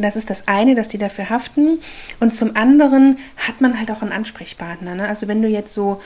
Das 0.00 0.16
ist 0.16 0.30
das 0.30 0.48
eine, 0.48 0.74
dass 0.74 0.88
die 0.88 0.98
dafür 0.98 1.28
haften. 1.28 1.80
Und 2.18 2.34
zum 2.34 2.56
anderen 2.56 3.18
hat 3.36 3.60
man 3.60 3.78
halt 3.78 3.90
auch 3.90 4.00
einen 4.00 4.12
Ansprechpartner. 4.12 4.94
Ne? 4.94 5.06
Also 5.06 5.28
wenn 5.28 5.42
du 5.42 5.48
jetzt 5.48 5.74
so 5.74 6.00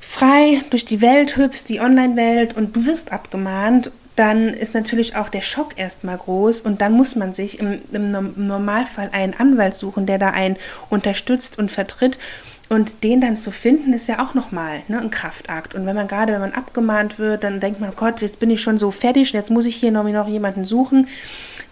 frei 0.00 0.62
durch 0.70 0.84
die 0.84 1.00
Welt 1.00 1.36
hüpfst, 1.36 1.68
die 1.68 1.80
Online-Welt 1.80 2.56
und 2.56 2.74
du 2.74 2.86
wirst 2.86 3.12
abgemahnt, 3.12 3.92
dann 4.16 4.48
ist 4.48 4.74
natürlich 4.74 5.16
auch 5.16 5.28
der 5.28 5.40
Schock 5.40 5.78
erstmal 5.78 6.18
groß 6.18 6.60
und 6.60 6.80
dann 6.80 6.92
muss 6.92 7.16
man 7.16 7.32
sich 7.32 7.60
im, 7.60 7.80
im 7.92 8.46
Normalfall 8.46 9.08
einen 9.12 9.34
Anwalt 9.34 9.76
suchen, 9.76 10.04
der 10.04 10.18
da 10.18 10.30
einen 10.30 10.56
unterstützt 10.90 11.58
und 11.58 11.70
vertritt. 11.70 12.18
Und 12.72 13.02
den 13.02 13.20
dann 13.20 13.36
zu 13.36 13.50
finden, 13.50 13.92
ist 13.92 14.06
ja 14.06 14.24
auch 14.24 14.34
nochmal 14.34 14.82
ne, 14.86 15.00
ein 15.00 15.10
Kraftakt. 15.10 15.74
Und 15.74 15.86
wenn 15.86 15.96
man 15.96 16.06
gerade, 16.06 16.32
wenn 16.32 16.40
man 16.40 16.52
abgemahnt 16.52 17.18
wird, 17.18 17.42
dann 17.42 17.58
denkt 17.58 17.80
man, 17.80 17.92
Gott, 17.96 18.22
jetzt 18.22 18.38
bin 18.38 18.48
ich 18.48 18.62
schon 18.62 18.78
so 18.78 18.92
fertig, 18.92 19.32
jetzt 19.32 19.50
muss 19.50 19.66
ich 19.66 19.74
hier 19.74 19.90
noch, 19.90 20.04
noch 20.04 20.28
jemanden 20.28 20.64
suchen. 20.64 21.08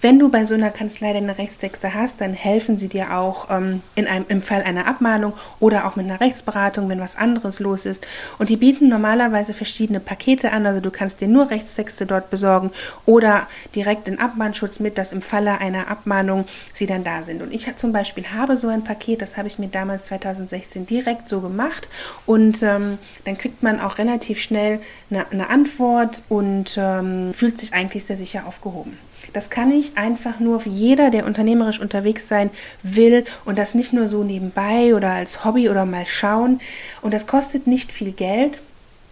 Wenn 0.00 0.20
du 0.20 0.28
bei 0.28 0.44
so 0.44 0.54
einer 0.54 0.70
Kanzlei 0.70 1.12
deine 1.12 1.38
Rechtstexte 1.38 1.92
hast, 1.92 2.20
dann 2.20 2.32
helfen 2.32 2.78
sie 2.78 2.86
dir 2.86 3.18
auch 3.18 3.50
ähm, 3.50 3.82
in 3.96 4.06
einem, 4.06 4.26
im 4.28 4.42
Fall 4.42 4.62
einer 4.62 4.86
Abmahnung 4.86 5.32
oder 5.58 5.86
auch 5.86 5.96
mit 5.96 6.06
einer 6.06 6.20
Rechtsberatung, 6.20 6.88
wenn 6.88 7.00
was 7.00 7.16
anderes 7.16 7.58
los 7.58 7.84
ist. 7.84 8.06
Und 8.38 8.48
die 8.48 8.56
bieten 8.56 8.88
normalerweise 8.88 9.54
verschiedene 9.54 9.98
Pakete 9.98 10.52
an. 10.52 10.66
Also 10.66 10.80
du 10.80 10.92
kannst 10.92 11.20
dir 11.20 11.26
nur 11.26 11.50
Rechtstexte 11.50 12.06
dort 12.06 12.30
besorgen 12.30 12.70
oder 13.06 13.48
direkt 13.74 14.06
den 14.06 14.20
Abmahnschutz 14.20 14.78
mit, 14.78 14.98
dass 14.98 15.10
im 15.10 15.20
Falle 15.20 15.58
einer 15.58 15.88
Abmahnung 15.88 16.44
sie 16.74 16.86
dann 16.86 17.02
da 17.02 17.24
sind. 17.24 17.42
Und 17.42 17.52
ich 17.52 17.68
zum 17.74 17.90
Beispiel 17.92 18.24
habe 18.32 18.56
so 18.56 18.68
ein 18.68 18.84
Paket, 18.84 19.20
das 19.20 19.36
habe 19.36 19.48
ich 19.48 19.58
mir 19.58 19.68
damals 19.68 20.04
2016 20.04 20.86
direkt 20.86 21.28
so 21.28 21.40
gemacht. 21.40 21.88
Und 22.24 22.62
ähm, 22.62 22.98
dann 23.24 23.36
kriegt 23.36 23.64
man 23.64 23.80
auch 23.80 23.98
relativ 23.98 24.40
schnell 24.40 24.78
eine, 25.10 25.28
eine 25.32 25.50
Antwort 25.50 26.22
und 26.28 26.78
ähm, 26.80 27.34
fühlt 27.34 27.58
sich 27.58 27.74
eigentlich 27.74 28.04
sehr 28.04 28.16
sicher 28.16 28.46
aufgehoben. 28.46 28.96
Das 29.32 29.50
kann 29.50 29.70
ich 29.70 29.96
einfach 29.96 30.40
nur 30.40 30.60
für 30.60 30.68
jeder, 30.68 31.10
der 31.10 31.26
unternehmerisch 31.26 31.80
unterwegs 31.80 32.28
sein 32.28 32.50
will 32.82 33.24
und 33.44 33.58
das 33.58 33.74
nicht 33.74 33.92
nur 33.92 34.06
so 34.06 34.24
nebenbei 34.24 34.94
oder 34.94 35.10
als 35.10 35.44
Hobby 35.44 35.68
oder 35.68 35.84
mal 35.84 36.06
schauen. 36.06 36.60
Und 37.02 37.12
das 37.12 37.26
kostet 37.26 37.66
nicht 37.66 37.92
viel 37.92 38.12
Geld 38.12 38.62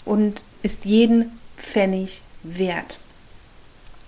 und 0.05 0.45
ist 0.63 0.85
jeden 0.85 1.39
Pfennig 1.57 2.23
wert. 2.43 2.99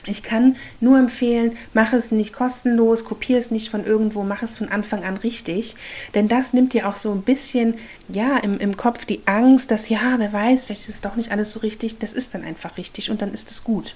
Ich 0.08 0.22
kann 0.22 0.56
nur 0.80 0.98
empfehlen, 0.98 1.56
mach 1.74 1.92
es 1.92 2.10
nicht 2.10 2.32
kostenlos, 2.32 3.04
kopier 3.04 3.38
es 3.38 3.50
nicht 3.50 3.70
von 3.70 3.84
irgendwo, 3.84 4.24
mach 4.24 4.42
es 4.42 4.56
von 4.56 4.68
Anfang 4.68 5.04
an 5.04 5.16
richtig. 5.16 5.76
Denn 6.14 6.28
das 6.28 6.52
nimmt 6.52 6.72
dir 6.72 6.88
auch 6.88 6.96
so 6.96 7.12
ein 7.12 7.22
bisschen, 7.22 7.74
ja, 8.08 8.38
im, 8.38 8.58
im 8.58 8.76
Kopf 8.76 9.04
die 9.04 9.20
Angst, 9.26 9.70
dass, 9.70 9.88
ja, 9.88 10.14
wer 10.18 10.32
weiß, 10.32 10.66
vielleicht 10.66 10.82
ist 10.82 10.94
es 10.96 11.00
doch 11.00 11.16
nicht 11.16 11.30
alles 11.30 11.52
so 11.52 11.60
richtig. 11.60 11.98
Das 11.98 12.12
ist 12.12 12.34
dann 12.34 12.44
einfach 12.44 12.76
richtig 12.76 13.10
und 13.10 13.22
dann 13.22 13.32
ist 13.32 13.50
es 13.50 13.64
gut. 13.64 13.94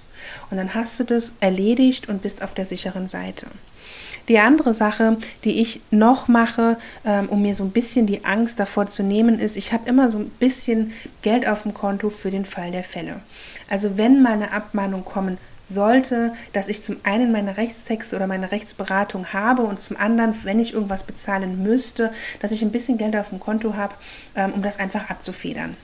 Und 0.50 0.56
dann 0.56 0.74
hast 0.74 1.00
du 1.00 1.04
das 1.04 1.34
erledigt 1.40 2.08
und 2.08 2.22
bist 2.22 2.42
auf 2.42 2.54
der 2.54 2.66
sicheren 2.66 3.08
Seite. 3.08 3.46
Die 4.28 4.38
andere 4.38 4.72
Sache, 4.72 5.16
die 5.44 5.60
ich 5.60 5.80
noch 5.90 6.28
mache, 6.28 6.78
ähm, 7.04 7.28
um 7.28 7.42
mir 7.42 7.54
so 7.54 7.64
ein 7.64 7.72
bisschen 7.72 8.06
die 8.06 8.24
Angst 8.24 8.60
davor 8.60 8.86
zu 8.86 9.02
nehmen, 9.02 9.38
ist, 9.38 9.56
ich 9.56 9.72
habe 9.72 9.88
immer 9.88 10.10
so 10.10 10.18
ein 10.18 10.30
bisschen 10.30 10.92
Geld 11.22 11.46
auf 11.48 11.62
dem 11.62 11.74
Konto 11.74 12.08
für 12.08 12.30
den 12.30 12.44
Fall 12.44 12.70
der 12.70 12.84
Fälle. 12.84 13.20
Also 13.68 13.96
wenn 13.96 14.22
mal 14.22 14.34
eine 14.34 14.52
Abmahnung 14.52 15.04
kommen 15.04 15.38
sollte, 15.64 16.34
dass 16.52 16.68
ich 16.68 16.82
zum 16.82 16.96
einen 17.04 17.32
meine 17.32 17.56
Rechtstexte 17.56 18.16
oder 18.16 18.26
meine 18.26 18.50
Rechtsberatung 18.50 19.32
habe 19.32 19.62
und 19.62 19.80
zum 19.80 19.96
anderen, 19.96 20.34
wenn 20.44 20.58
ich 20.58 20.74
irgendwas 20.74 21.04
bezahlen 21.04 21.62
müsste, 21.62 22.12
dass 22.40 22.52
ich 22.52 22.62
ein 22.62 22.72
bisschen 22.72 22.98
Geld 22.98 23.16
auf 23.16 23.30
dem 23.30 23.40
Konto 23.40 23.74
habe, 23.74 23.94
ähm, 24.34 24.52
um 24.54 24.62
das 24.62 24.78
einfach 24.78 25.10
abzufedern. 25.10 25.76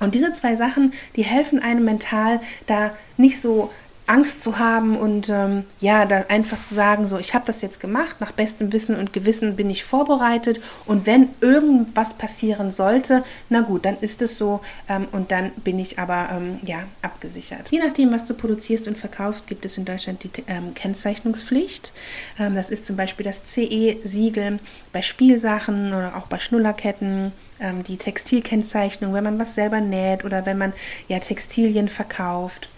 Und 0.00 0.16
diese 0.16 0.32
zwei 0.32 0.56
Sachen, 0.56 0.92
die 1.14 1.22
helfen 1.22 1.62
einem 1.62 1.84
mental, 1.84 2.40
da 2.66 2.90
nicht 3.16 3.40
so 3.40 3.70
Angst 4.06 4.42
zu 4.42 4.58
haben 4.58 4.96
und 4.96 5.28
ähm, 5.28 5.64
ja, 5.80 6.04
da 6.04 6.24
einfach 6.28 6.60
zu 6.62 6.74
sagen, 6.74 7.06
so, 7.06 7.18
ich 7.18 7.34
habe 7.34 7.44
das 7.46 7.62
jetzt 7.62 7.80
gemacht, 7.80 8.16
nach 8.20 8.32
bestem 8.32 8.72
Wissen 8.72 8.96
und 8.98 9.12
Gewissen 9.12 9.56
bin 9.56 9.70
ich 9.70 9.84
vorbereitet 9.84 10.60
und 10.86 11.06
wenn 11.06 11.28
irgendwas 11.40 12.14
passieren 12.14 12.72
sollte, 12.72 13.24
na 13.48 13.60
gut, 13.60 13.84
dann 13.84 13.96
ist 14.00 14.20
es 14.20 14.38
so 14.38 14.60
ähm, 14.88 15.06
und 15.12 15.30
dann 15.30 15.50
bin 15.64 15.78
ich 15.78 15.98
aber 15.98 16.30
ähm, 16.32 16.58
ja 16.64 16.84
abgesichert. 17.00 17.70
Je 17.70 17.78
nachdem, 17.78 18.12
was 18.12 18.26
du 18.26 18.34
produzierst 18.34 18.88
und 18.88 18.98
verkaufst, 18.98 19.46
gibt 19.46 19.64
es 19.64 19.78
in 19.78 19.84
Deutschland 19.84 20.24
die 20.24 20.30
ähm, 20.48 20.74
Kennzeichnungspflicht. 20.74 21.92
Ähm, 22.38 22.54
das 22.54 22.70
ist 22.70 22.84
zum 22.84 22.96
Beispiel 22.96 23.24
das 23.24 23.44
CE-Siegel 23.44 24.58
bei 24.92 25.02
Spielsachen 25.02 25.94
oder 25.94 26.16
auch 26.16 26.26
bei 26.26 26.38
Schnullerketten 26.38 27.32
ähm, 27.60 27.84
die 27.84 27.96
Textilkennzeichnung, 27.96 29.14
wenn 29.14 29.24
man 29.24 29.38
was 29.38 29.54
selber 29.54 29.80
näht 29.80 30.24
oder 30.24 30.44
wenn 30.44 30.58
man 30.58 30.72
ja 31.08 31.18
Textilien 31.20 31.88
verkauft. 31.88 32.68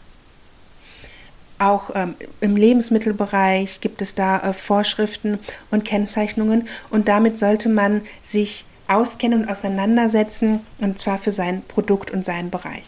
Auch 1.58 1.90
ähm, 1.94 2.14
im 2.40 2.56
Lebensmittelbereich 2.56 3.80
gibt 3.80 4.02
es 4.02 4.14
da 4.14 4.38
äh, 4.38 4.52
Vorschriften 4.52 5.38
und 5.70 5.84
Kennzeichnungen 5.84 6.68
und 6.90 7.08
damit 7.08 7.38
sollte 7.38 7.68
man 7.68 8.02
sich 8.22 8.64
auskennen 8.88 9.42
und 9.42 9.48
auseinandersetzen 9.48 10.60
und 10.78 10.98
zwar 10.98 11.18
für 11.18 11.30
sein 11.30 11.62
Produkt 11.66 12.10
und 12.10 12.24
seinen 12.24 12.50
Bereich. 12.50 12.84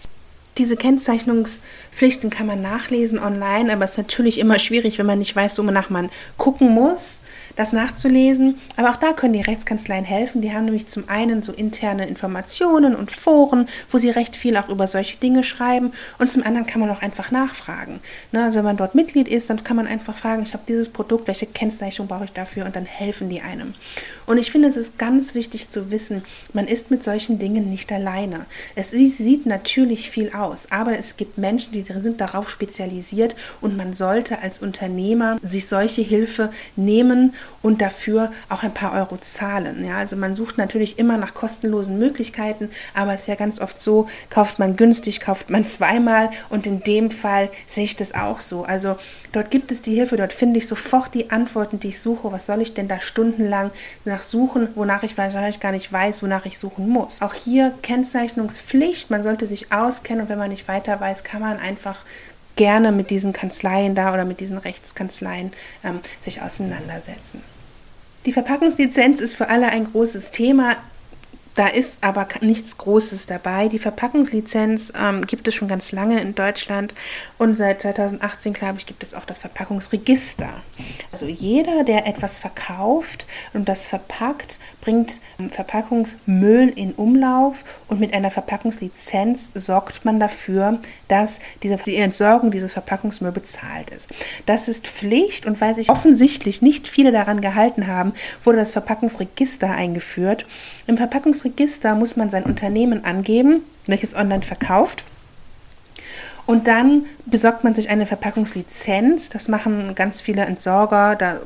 Diese 0.58 0.76
Kennzeichnungspflichten 0.76 2.30
kann 2.30 2.46
man 2.46 2.62
nachlesen 2.62 3.18
online, 3.18 3.72
aber 3.72 3.84
es 3.84 3.92
ist 3.92 3.98
natürlich 3.98 4.38
immer 4.38 4.58
schwierig, 4.58 4.98
wenn 4.98 5.06
man 5.06 5.18
nicht 5.18 5.36
weiß, 5.36 5.58
wonach 5.58 5.90
man 5.90 6.10
gucken 6.38 6.70
muss 6.70 7.20
das 7.56 7.72
nachzulesen. 7.72 8.58
Aber 8.76 8.90
auch 8.90 8.96
da 8.96 9.12
können 9.12 9.32
die 9.32 9.40
Rechtskanzleien 9.40 10.04
helfen. 10.04 10.42
Die 10.42 10.52
haben 10.52 10.66
nämlich 10.66 10.86
zum 10.86 11.08
einen 11.08 11.42
so 11.42 11.52
interne 11.52 12.06
Informationen 12.06 12.94
und 12.94 13.10
Foren, 13.10 13.68
wo 13.90 13.98
sie 13.98 14.10
recht 14.10 14.36
viel 14.36 14.56
auch 14.56 14.68
über 14.68 14.86
solche 14.86 15.16
Dinge 15.16 15.42
schreiben. 15.42 15.92
Und 16.18 16.30
zum 16.30 16.42
anderen 16.44 16.66
kann 16.66 16.80
man 16.80 16.90
auch 16.90 17.02
einfach 17.02 17.30
nachfragen. 17.30 18.00
Ne, 18.32 18.44
also 18.44 18.58
wenn 18.58 18.64
man 18.66 18.76
dort 18.76 18.94
Mitglied 18.94 19.28
ist, 19.28 19.50
dann 19.50 19.64
kann 19.64 19.76
man 19.76 19.86
einfach 19.86 20.16
fragen, 20.16 20.42
ich 20.42 20.52
habe 20.52 20.64
dieses 20.68 20.88
Produkt, 20.88 21.26
welche 21.26 21.46
Kennzeichnung 21.46 22.06
brauche 22.06 22.24
ich 22.24 22.32
dafür? 22.32 22.66
Und 22.66 22.76
dann 22.76 22.84
helfen 22.84 23.28
die 23.28 23.40
einem. 23.40 23.74
Und 24.26 24.38
ich 24.38 24.50
finde, 24.50 24.68
es 24.68 24.76
ist 24.76 24.98
ganz 24.98 25.34
wichtig 25.34 25.68
zu 25.68 25.90
wissen, 25.90 26.24
man 26.52 26.66
ist 26.66 26.90
mit 26.90 27.02
solchen 27.02 27.38
Dingen 27.38 27.70
nicht 27.70 27.90
alleine. 27.92 28.46
Es 28.74 28.90
sieht 28.90 29.46
natürlich 29.46 30.10
viel 30.10 30.32
aus, 30.32 30.70
aber 30.70 30.98
es 30.98 31.16
gibt 31.16 31.38
Menschen, 31.38 31.72
die 31.72 31.84
sind 32.00 32.20
darauf 32.20 32.50
spezialisiert 32.50 33.36
und 33.60 33.76
man 33.76 33.94
sollte 33.94 34.42
als 34.42 34.58
Unternehmer 34.58 35.38
sich 35.42 35.68
solche 35.68 36.02
Hilfe 36.02 36.50
nehmen 36.74 37.34
und 37.62 37.82
dafür 37.82 38.32
auch 38.48 38.62
ein 38.62 38.72
paar 38.72 38.92
Euro 38.92 39.16
zahlen. 39.18 39.84
Ja, 39.84 39.96
also 39.96 40.16
man 40.16 40.34
sucht 40.34 40.56
natürlich 40.58 40.98
immer 40.98 41.16
nach 41.18 41.34
kostenlosen 41.34 41.98
Möglichkeiten, 41.98 42.70
aber 42.94 43.14
es 43.14 43.22
ist 43.22 43.26
ja 43.26 43.34
ganz 43.34 43.60
oft 43.60 43.80
so, 43.80 44.08
kauft 44.30 44.58
man 44.58 44.76
günstig, 44.76 45.20
kauft 45.20 45.50
man 45.50 45.66
zweimal 45.66 46.30
und 46.48 46.66
in 46.66 46.82
dem 46.82 47.10
Fall 47.10 47.50
sehe 47.66 47.84
ich 47.84 47.96
das 47.96 48.14
auch 48.14 48.40
so. 48.40 48.64
Also 48.64 48.96
dort 49.32 49.50
gibt 49.50 49.70
es 49.70 49.82
die 49.82 49.94
Hilfe, 49.94 50.16
dort 50.16 50.32
finde 50.32 50.58
ich 50.58 50.68
sofort 50.68 51.14
die 51.14 51.30
Antworten, 51.30 51.80
die 51.80 51.88
ich 51.88 52.00
suche. 52.00 52.30
Was 52.30 52.46
soll 52.46 52.62
ich 52.62 52.74
denn 52.74 52.88
da 52.88 53.00
stundenlang 53.00 53.70
nach 54.04 54.22
suchen, 54.22 54.68
wonach 54.74 55.02
ich 55.02 55.18
wahrscheinlich 55.18 55.60
gar 55.60 55.72
nicht 55.72 55.92
weiß, 55.92 56.22
wonach 56.22 56.46
ich 56.46 56.58
suchen 56.58 56.88
muss. 56.88 57.20
Auch 57.22 57.34
hier 57.34 57.74
Kennzeichnungspflicht, 57.82 59.10
man 59.10 59.22
sollte 59.22 59.46
sich 59.46 59.72
auskennen 59.72 60.22
und 60.22 60.28
wenn 60.28 60.38
man 60.38 60.50
nicht 60.50 60.68
weiter 60.68 61.00
weiß, 61.00 61.24
kann 61.24 61.40
man 61.40 61.58
einfach 61.58 62.04
gerne 62.56 62.90
mit 62.90 63.10
diesen 63.10 63.32
Kanzleien 63.32 63.94
da 63.94 64.12
oder 64.12 64.24
mit 64.24 64.40
diesen 64.40 64.58
Rechtskanzleien 64.58 65.52
ähm, 65.84 66.00
sich 66.20 66.42
auseinandersetzen. 66.42 67.42
Die 68.24 68.32
Verpackungslizenz 68.32 69.20
ist 69.20 69.36
für 69.36 69.48
alle 69.48 69.68
ein 69.68 69.92
großes 69.92 70.32
Thema. 70.32 70.76
Da 71.56 71.68
ist 71.68 71.98
aber 72.02 72.28
nichts 72.42 72.76
Großes 72.76 73.26
dabei. 73.26 73.68
Die 73.68 73.78
Verpackungslizenz 73.78 74.92
ähm, 74.94 75.26
gibt 75.26 75.48
es 75.48 75.54
schon 75.54 75.68
ganz 75.68 75.90
lange 75.90 76.20
in 76.20 76.34
Deutschland 76.34 76.94
und 77.38 77.56
seit 77.56 77.80
2018, 77.80 78.52
glaube 78.52 78.78
ich, 78.78 78.84
gibt 78.84 79.02
es 79.02 79.14
auch 79.14 79.24
das 79.24 79.38
Verpackungsregister. 79.38 80.50
Also 81.10 81.24
jeder, 81.24 81.82
der 81.82 82.06
etwas 82.06 82.38
verkauft 82.38 83.26
und 83.54 83.70
das 83.70 83.88
verpackt, 83.88 84.58
bringt 84.82 85.18
ähm, 85.40 85.50
Verpackungsmüll 85.50 86.68
in 86.76 86.92
Umlauf 86.92 87.64
und 87.88 88.00
mit 88.00 88.12
einer 88.12 88.30
Verpackungslizenz 88.30 89.52
sorgt 89.54 90.04
man 90.04 90.20
dafür, 90.20 90.78
dass 91.08 91.40
diese, 91.62 91.76
die 91.76 91.96
Entsorgung 91.96 92.50
dieses 92.50 92.74
Verpackungsmüll 92.74 93.32
bezahlt 93.32 93.88
ist. 93.88 94.10
Das 94.44 94.68
ist 94.68 94.86
Pflicht 94.86 95.46
und 95.46 95.58
weil 95.62 95.74
sich 95.74 95.88
offensichtlich 95.88 96.60
nicht 96.60 96.86
viele 96.86 97.12
daran 97.12 97.40
gehalten 97.40 97.86
haben, 97.86 98.12
wurde 98.44 98.58
das 98.58 98.72
Verpackungsregister 98.72 99.70
eingeführt. 99.70 100.44
Im 100.86 100.98
Verpackungsregister 100.98 101.45
Register 101.46 101.94
muss 101.94 102.16
man 102.16 102.28
sein 102.28 102.42
Unternehmen 102.44 103.04
angeben, 103.04 103.62
welches 103.86 104.14
online 104.14 104.42
verkauft. 104.42 105.04
Und 106.44 106.68
dann 106.68 107.06
besorgt 107.26 107.64
man 107.64 107.74
sich 107.74 107.88
eine 107.88 108.06
Verpackungslizenz. 108.06 109.30
Das 109.30 109.48
machen 109.48 109.94
ganz 109.94 110.20
viele 110.20 110.42
Entsorger. 110.42 111.16
Da, 111.16 111.40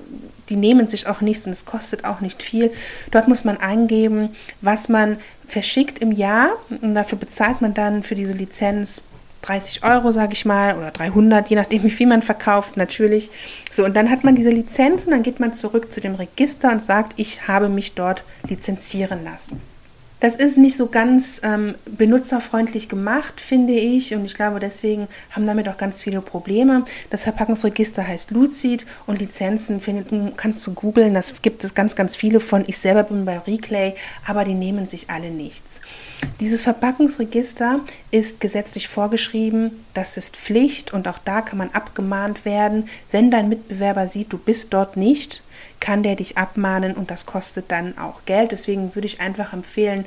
die 0.50 0.56
nehmen 0.56 0.88
sich 0.88 1.06
auch 1.06 1.22
nichts 1.22 1.46
und 1.46 1.52
es 1.52 1.64
kostet 1.64 2.04
auch 2.04 2.20
nicht 2.20 2.42
viel. 2.42 2.70
Dort 3.10 3.26
muss 3.26 3.44
man 3.44 3.56
angeben, 3.56 4.30
was 4.60 4.90
man 4.90 5.16
verschickt 5.48 6.00
im 6.00 6.12
Jahr. 6.12 6.50
Und 6.82 6.94
dafür 6.94 7.16
bezahlt 7.16 7.62
man 7.62 7.72
dann 7.72 8.02
für 8.02 8.14
diese 8.14 8.34
Lizenz 8.34 9.02
30 9.42 9.82
Euro, 9.84 10.10
sage 10.10 10.34
ich 10.34 10.44
mal, 10.44 10.76
oder 10.76 10.90
300, 10.90 11.48
je 11.48 11.56
nachdem, 11.56 11.82
wie 11.82 11.90
viel 11.90 12.06
man 12.06 12.22
verkauft, 12.22 12.76
natürlich. 12.76 13.30
So, 13.72 13.86
und 13.86 13.96
dann 13.96 14.10
hat 14.10 14.22
man 14.22 14.36
diese 14.36 14.50
Lizenz 14.50 15.06
und 15.06 15.12
dann 15.12 15.22
geht 15.22 15.40
man 15.40 15.54
zurück 15.54 15.90
zu 15.90 16.02
dem 16.02 16.14
Register 16.14 16.70
und 16.70 16.84
sagt, 16.84 17.14
ich 17.16 17.48
habe 17.48 17.70
mich 17.70 17.94
dort 17.94 18.22
lizenzieren 18.46 19.24
lassen. 19.24 19.62
Das 20.20 20.36
ist 20.36 20.58
nicht 20.58 20.76
so 20.76 20.86
ganz 20.86 21.40
ähm, 21.42 21.74
benutzerfreundlich 21.86 22.90
gemacht, 22.90 23.40
finde 23.40 23.72
ich. 23.72 24.14
Und 24.14 24.26
ich 24.26 24.34
glaube, 24.34 24.60
deswegen 24.60 25.08
haben 25.32 25.46
damit 25.46 25.68
auch 25.68 25.78
ganz 25.78 26.02
viele 26.02 26.20
Probleme. 26.20 26.84
Das 27.08 27.24
Verpackungsregister 27.24 28.06
heißt 28.06 28.30
Lucid 28.30 28.84
und 29.06 29.18
Lizenzen 29.18 29.80
find, 29.80 30.36
kannst 30.36 30.66
du 30.66 30.74
googeln. 30.74 31.14
Das 31.14 31.40
gibt 31.40 31.64
es 31.64 31.74
ganz, 31.74 31.96
ganz 31.96 32.16
viele 32.16 32.40
von. 32.40 32.64
Ich 32.66 32.78
selber 32.78 33.04
bin 33.04 33.24
bei 33.24 33.38
Reclay, 33.38 33.94
aber 34.26 34.44
die 34.44 34.54
nehmen 34.54 34.86
sich 34.86 35.08
alle 35.08 35.30
nichts. 35.30 35.80
Dieses 36.38 36.60
Verpackungsregister 36.60 37.80
ist 38.10 38.40
gesetzlich 38.40 38.88
vorgeschrieben. 38.88 39.72
Das 39.94 40.18
ist 40.18 40.36
Pflicht 40.36 40.92
und 40.92 41.08
auch 41.08 41.18
da 41.18 41.40
kann 41.40 41.58
man 41.58 41.70
abgemahnt 41.70 42.44
werden, 42.44 42.88
wenn 43.10 43.30
dein 43.30 43.48
Mitbewerber 43.48 44.06
sieht, 44.06 44.32
du 44.32 44.38
bist 44.38 44.72
dort 44.72 44.98
nicht 44.98 45.42
kann 45.80 46.02
der 46.02 46.16
dich 46.16 46.36
abmahnen 46.36 46.94
und 46.94 47.10
das 47.10 47.26
kostet 47.26 47.70
dann 47.70 47.98
auch 47.98 48.24
Geld. 48.26 48.52
Deswegen 48.52 48.94
würde 48.94 49.06
ich 49.06 49.20
einfach 49.20 49.52
empfehlen, 49.52 50.04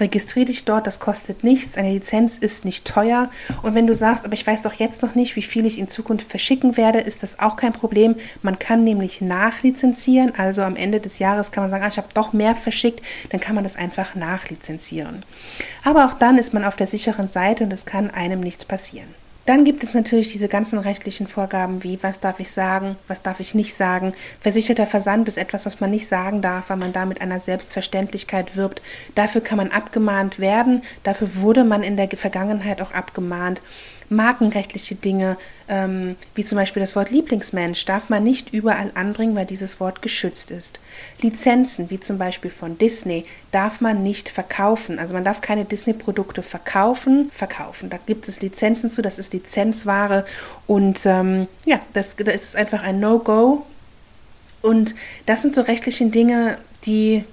registriere 0.00 0.46
dich 0.46 0.64
dort, 0.64 0.86
das 0.86 0.98
kostet 0.98 1.44
nichts, 1.44 1.76
eine 1.76 1.90
Lizenz 1.90 2.38
ist 2.38 2.64
nicht 2.64 2.86
teuer. 2.86 3.30
Und 3.62 3.74
wenn 3.74 3.86
du 3.86 3.94
sagst, 3.94 4.24
aber 4.24 4.34
ich 4.34 4.46
weiß 4.46 4.62
doch 4.62 4.72
jetzt 4.72 5.02
noch 5.02 5.14
nicht, 5.14 5.36
wie 5.36 5.42
viel 5.42 5.66
ich 5.66 5.78
in 5.78 5.88
Zukunft 5.88 6.30
verschicken 6.30 6.76
werde, 6.76 7.00
ist 7.00 7.22
das 7.22 7.38
auch 7.38 7.56
kein 7.56 7.72
Problem. 7.72 8.16
Man 8.42 8.58
kann 8.58 8.82
nämlich 8.82 9.20
nachlizenzieren, 9.20 10.32
also 10.36 10.62
am 10.62 10.76
Ende 10.76 11.00
des 11.00 11.18
Jahres 11.18 11.52
kann 11.52 11.64
man 11.64 11.70
sagen, 11.70 11.84
ah, 11.84 11.88
ich 11.88 11.98
habe 11.98 12.08
doch 12.14 12.32
mehr 12.32 12.54
verschickt, 12.54 13.04
dann 13.30 13.40
kann 13.40 13.54
man 13.54 13.64
das 13.64 13.76
einfach 13.76 14.14
nachlizenzieren. 14.14 15.24
Aber 15.84 16.06
auch 16.06 16.14
dann 16.14 16.38
ist 16.38 16.54
man 16.54 16.64
auf 16.64 16.76
der 16.76 16.86
sicheren 16.86 17.28
Seite 17.28 17.64
und 17.64 17.72
es 17.72 17.84
kann 17.84 18.10
einem 18.10 18.40
nichts 18.40 18.64
passieren. 18.64 19.19
Dann 19.46 19.64
gibt 19.64 19.82
es 19.82 19.94
natürlich 19.94 20.30
diese 20.30 20.48
ganzen 20.48 20.78
rechtlichen 20.78 21.26
Vorgaben 21.26 21.82
wie, 21.82 21.98
was 22.02 22.20
darf 22.20 22.40
ich 22.40 22.50
sagen, 22.50 22.96
was 23.08 23.22
darf 23.22 23.40
ich 23.40 23.54
nicht 23.54 23.74
sagen. 23.74 24.12
Versicherter 24.40 24.86
Versand 24.86 25.28
ist 25.28 25.38
etwas, 25.38 25.66
was 25.66 25.80
man 25.80 25.90
nicht 25.90 26.06
sagen 26.06 26.42
darf, 26.42 26.70
weil 26.70 26.76
man 26.76 26.92
da 26.92 27.06
mit 27.06 27.20
einer 27.20 27.40
Selbstverständlichkeit 27.40 28.56
wirbt. 28.56 28.82
Dafür 29.14 29.40
kann 29.40 29.56
man 29.56 29.70
abgemahnt 29.70 30.38
werden, 30.38 30.82
dafür 31.02 31.34
wurde 31.36 31.64
man 31.64 31.82
in 31.82 31.96
der 31.96 32.08
Vergangenheit 32.10 32.80
auch 32.80 32.92
abgemahnt 32.92 33.62
markenrechtliche 34.10 34.96
Dinge, 34.96 35.38
ähm, 35.68 36.16
wie 36.34 36.44
zum 36.44 36.56
Beispiel 36.56 36.80
das 36.80 36.96
Wort 36.96 37.10
Lieblingsmensch, 37.10 37.84
darf 37.86 38.10
man 38.10 38.24
nicht 38.24 38.52
überall 38.52 38.90
anbringen, 38.94 39.36
weil 39.36 39.46
dieses 39.46 39.80
Wort 39.80 40.02
geschützt 40.02 40.50
ist. 40.50 40.78
Lizenzen, 41.22 41.90
wie 41.90 42.00
zum 42.00 42.18
Beispiel 42.18 42.50
von 42.50 42.76
Disney, 42.76 43.24
darf 43.52 43.80
man 43.80 44.02
nicht 44.02 44.28
verkaufen. 44.28 44.98
Also 44.98 45.14
man 45.14 45.24
darf 45.24 45.40
keine 45.40 45.64
Disney-Produkte 45.64 46.42
verkaufen, 46.42 47.30
verkaufen. 47.30 47.88
Da 47.88 47.98
gibt 48.04 48.28
es 48.28 48.42
Lizenzen 48.42 48.90
zu, 48.90 49.00
das 49.00 49.18
ist 49.18 49.32
Lizenzware 49.32 50.26
und 50.66 51.06
ähm, 51.06 51.46
ja, 51.64 51.80
das, 51.94 52.16
das 52.16 52.44
ist 52.44 52.56
einfach 52.56 52.82
ein 52.82 53.00
No-Go. 53.00 53.64
Und 54.62 54.94
das 55.24 55.40
sind 55.40 55.54
so 55.54 55.62
rechtliche 55.62 56.04
Dinge, 56.06 56.58
die 56.84 57.24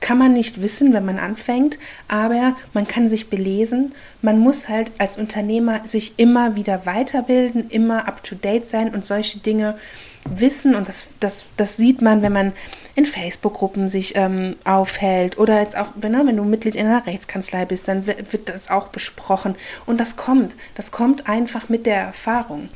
kann 0.00 0.18
man 0.18 0.32
nicht 0.32 0.62
wissen, 0.62 0.92
wenn 0.92 1.04
man 1.04 1.18
anfängt, 1.18 1.78
aber 2.06 2.56
man 2.72 2.86
kann 2.86 3.08
sich 3.08 3.30
belesen. 3.30 3.94
Man 4.22 4.38
muss 4.38 4.68
halt 4.68 4.90
als 4.98 5.16
Unternehmer 5.16 5.86
sich 5.86 6.14
immer 6.18 6.56
wieder 6.56 6.86
weiterbilden, 6.86 7.68
immer 7.70 8.06
up-to-date 8.06 8.66
sein 8.66 8.94
und 8.94 9.04
solche 9.04 9.38
Dinge 9.38 9.76
wissen. 10.24 10.74
Und 10.74 10.88
das, 10.88 11.08
das, 11.20 11.46
das 11.56 11.76
sieht 11.76 12.02
man, 12.02 12.22
wenn 12.22 12.32
man 12.32 12.52
in 12.94 13.06
Facebook-Gruppen 13.06 13.88
sich 13.88 14.14
ähm, 14.16 14.56
aufhält 14.64 15.38
oder 15.38 15.60
jetzt 15.60 15.76
auch, 15.76 15.88
wenn, 15.94 16.14
wenn 16.26 16.36
du 16.36 16.44
Mitglied 16.44 16.74
in 16.74 16.86
einer 16.86 17.06
Rechtskanzlei 17.06 17.64
bist, 17.64 17.86
dann 17.86 18.06
wird 18.06 18.48
das 18.48 18.70
auch 18.70 18.88
besprochen. 18.88 19.54
Und 19.86 19.98
das 19.98 20.16
kommt, 20.16 20.56
das 20.74 20.90
kommt 20.90 21.28
einfach 21.28 21.68
mit 21.68 21.86
der 21.86 21.98
Erfahrung. 21.98 22.68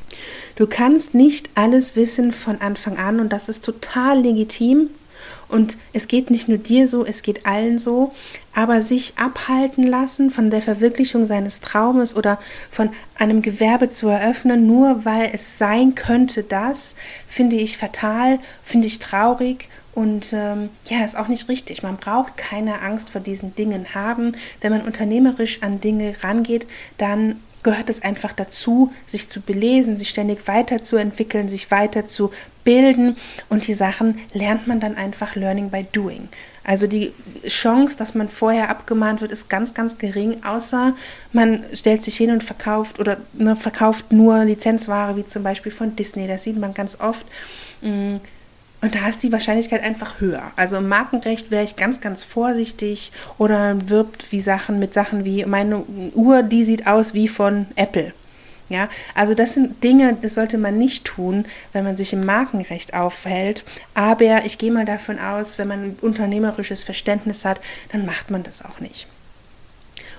Du 0.57 0.67
kannst 0.67 1.15
nicht 1.15 1.51
alles 1.55 1.97
wissen 1.97 2.33
von 2.33 2.61
Anfang 2.61 2.99
an 2.99 3.21
und 3.21 3.33
das 3.33 3.49
ist 3.49 3.65
total 3.65 4.21
legitim. 4.21 4.91
Und 5.53 5.77
es 5.93 6.09
geht 6.09 6.31
nicht 6.31 6.49
nur 6.49 6.57
dir 6.57 6.89
so, 6.89 7.05
es 7.05 7.23
geht 7.23 7.45
allen 7.45 7.79
so, 7.79 8.15
aber 8.55 8.81
sich 8.81 9.13
abhalten 9.19 9.87
lassen 9.87 10.31
von 10.31 10.49
der 10.49 10.63
Verwirklichung 10.63 11.27
seines 11.27 11.61
Traumes 11.61 12.17
oder 12.17 12.41
von 12.71 12.89
einem 13.19 13.43
Gewerbe 13.43 13.91
zu 13.91 14.09
eröffnen, 14.09 14.67
nur 14.67 15.05
weil 15.05 15.31
es 15.35 15.59
sein 15.59 15.95
könnte, 15.95 16.43
das 16.43 16.97
finde 17.29 17.57
ich 17.57 17.77
fatal, 17.77 18.39
finde 18.65 18.87
ich 18.87 18.99
traurig 18.99 19.69
und 19.95 20.33
ähm, 20.33 20.71
ja, 20.87 21.05
ist 21.05 21.19
auch 21.19 21.29
nicht 21.29 21.51
richtig. 21.51 21.83
Man 21.83 21.99
braucht 21.99 22.39
keine 22.39 22.81
Angst 22.81 23.11
vor 23.11 23.21
diesen 23.21 23.55
Dingen 23.55 23.95
haben. 23.95 24.33
Wenn 24.63 24.73
man 24.73 24.81
unternehmerisch 24.81 25.63
an 25.63 25.83
Dinge 25.83 26.15
rangeht, 26.23 26.67
dann 26.97 27.41
gehört 27.63 27.89
es 27.89 28.03
einfach 28.03 28.33
dazu, 28.33 28.93
sich 29.07 29.29
zu 29.29 29.41
belesen, 29.41 29.99
sich 29.99 30.11
ständig 30.11 30.47
weiterzuentwickeln, 30.49 31.49
sich 31.49 31.71
weiterzubilden 31.71 33.17
und 33.49 33.67
die 33.67 33.75
Sachen 33.75 34.19
lernt 34.33 34.67
man 34.67 34.81
dann 34.81 34.97
einfach 34.97 35.35
Learning 35.37 35.71
by 35.71 35.87
Doing. 35.93 36.29
Also 36.65 36.87
die 36.87 37.13
Chance, 37.47 37.97
dass 37.97 38.15
man 38.15 38.29
vorher 38.29 38.71
abgemahnt 38.71 39.21
wird, 39.21 39.33
ist 39.33 39.51
ganz, 39.51 39.75
ganz 39.75 39.99
gering, 39.99 40.45
außer 40.45 40.95
man 41.33 41.65
stellt 41.73 42.05
sich 42.05 42.17
hin 42.17 42.31
und 42.31 42.45
verkauft 42.45 43.01
oder 43.01 43.19
ne, 43.33 43.57
verkauft 43.57 44.13
nur 44.13 44.45
Lizenzware, 44.45 45.17
wie 45.17 45.27
zum 45.27 45.43
Beispiel 45.43 45.73
von 45.73 45.97
Disney. 45.97 46.29
Das 46.29 46.45
sieht 46.45 46.59
man 46.59 46.73
ganz 46.73 47.01
oft. 47.01 47.27
Mm, 47.81 48.17
Und 48.83 48.97
da 48.97 49.09
ist 49.09 49.23
die 49.23 49.31
Wahrscheinlichkeit 49.31 49.83
einfach 49.83 50.21
höher. 50.21 50.51
Also 50.57 50.77
im 50.77 50.89
Markenrecht 50.89 51.53
wäre 51.53 51.63
ich 51.63 51.77
ganz, 51.77 52.01
ganz 52.01 52.25
vorsichtig 52.25 53.13
oder 53.39 53.89
wirbt 53.89 54.33
wie 54.33 54.41
Sachen 54.41 54.81
mit 54.81 54.93
Sachen 54.93 55.25
wie 55.25 55.45
meine 55.47 55.85
Uhr, 56.15 56.43
die 56.43 56.65
sieht 56.65 56.89
aus 56.89 57.15
wie 57.15 57.29
von 57.29 57.67
Apple. 57.77 58.13
Ja, 58.69 58.89
also 59.15 59.35
das 59.35 59.55
sind 59.55 59.85
Dinge, 59.85 60.17
das 60.21 60.35
sollte 60.35 60.59
man 60.59 60.79
nicht 60.79 61.05
tun, 61.05 61.45
wenn 61.73 61.85
man 61.85 61.97
sich 61.97 62.13
im 62.13 62.25
Markenrecht 62.25 62.95
aufhält. 62.95 63.65
Aber 63.95 64.45
ich 64.45 64.59
gehe 64.59 64.73
mal 64.73 64.87
davon 64.87 65.19
aus, 65.19 65.59
wenn 65.59 65.69
man 65.69 65.85
ein 65.85 65.99
unternehmerisches 66.01 66.83
Verständnis 66.83 67.45
hat, 67.45 67.61
dann 67.93 68.05
macht 68.05 68.31
man 68.31 68.43
das 68.43 68.65
auch 68.65 68.81
nicht. 68.81 69.07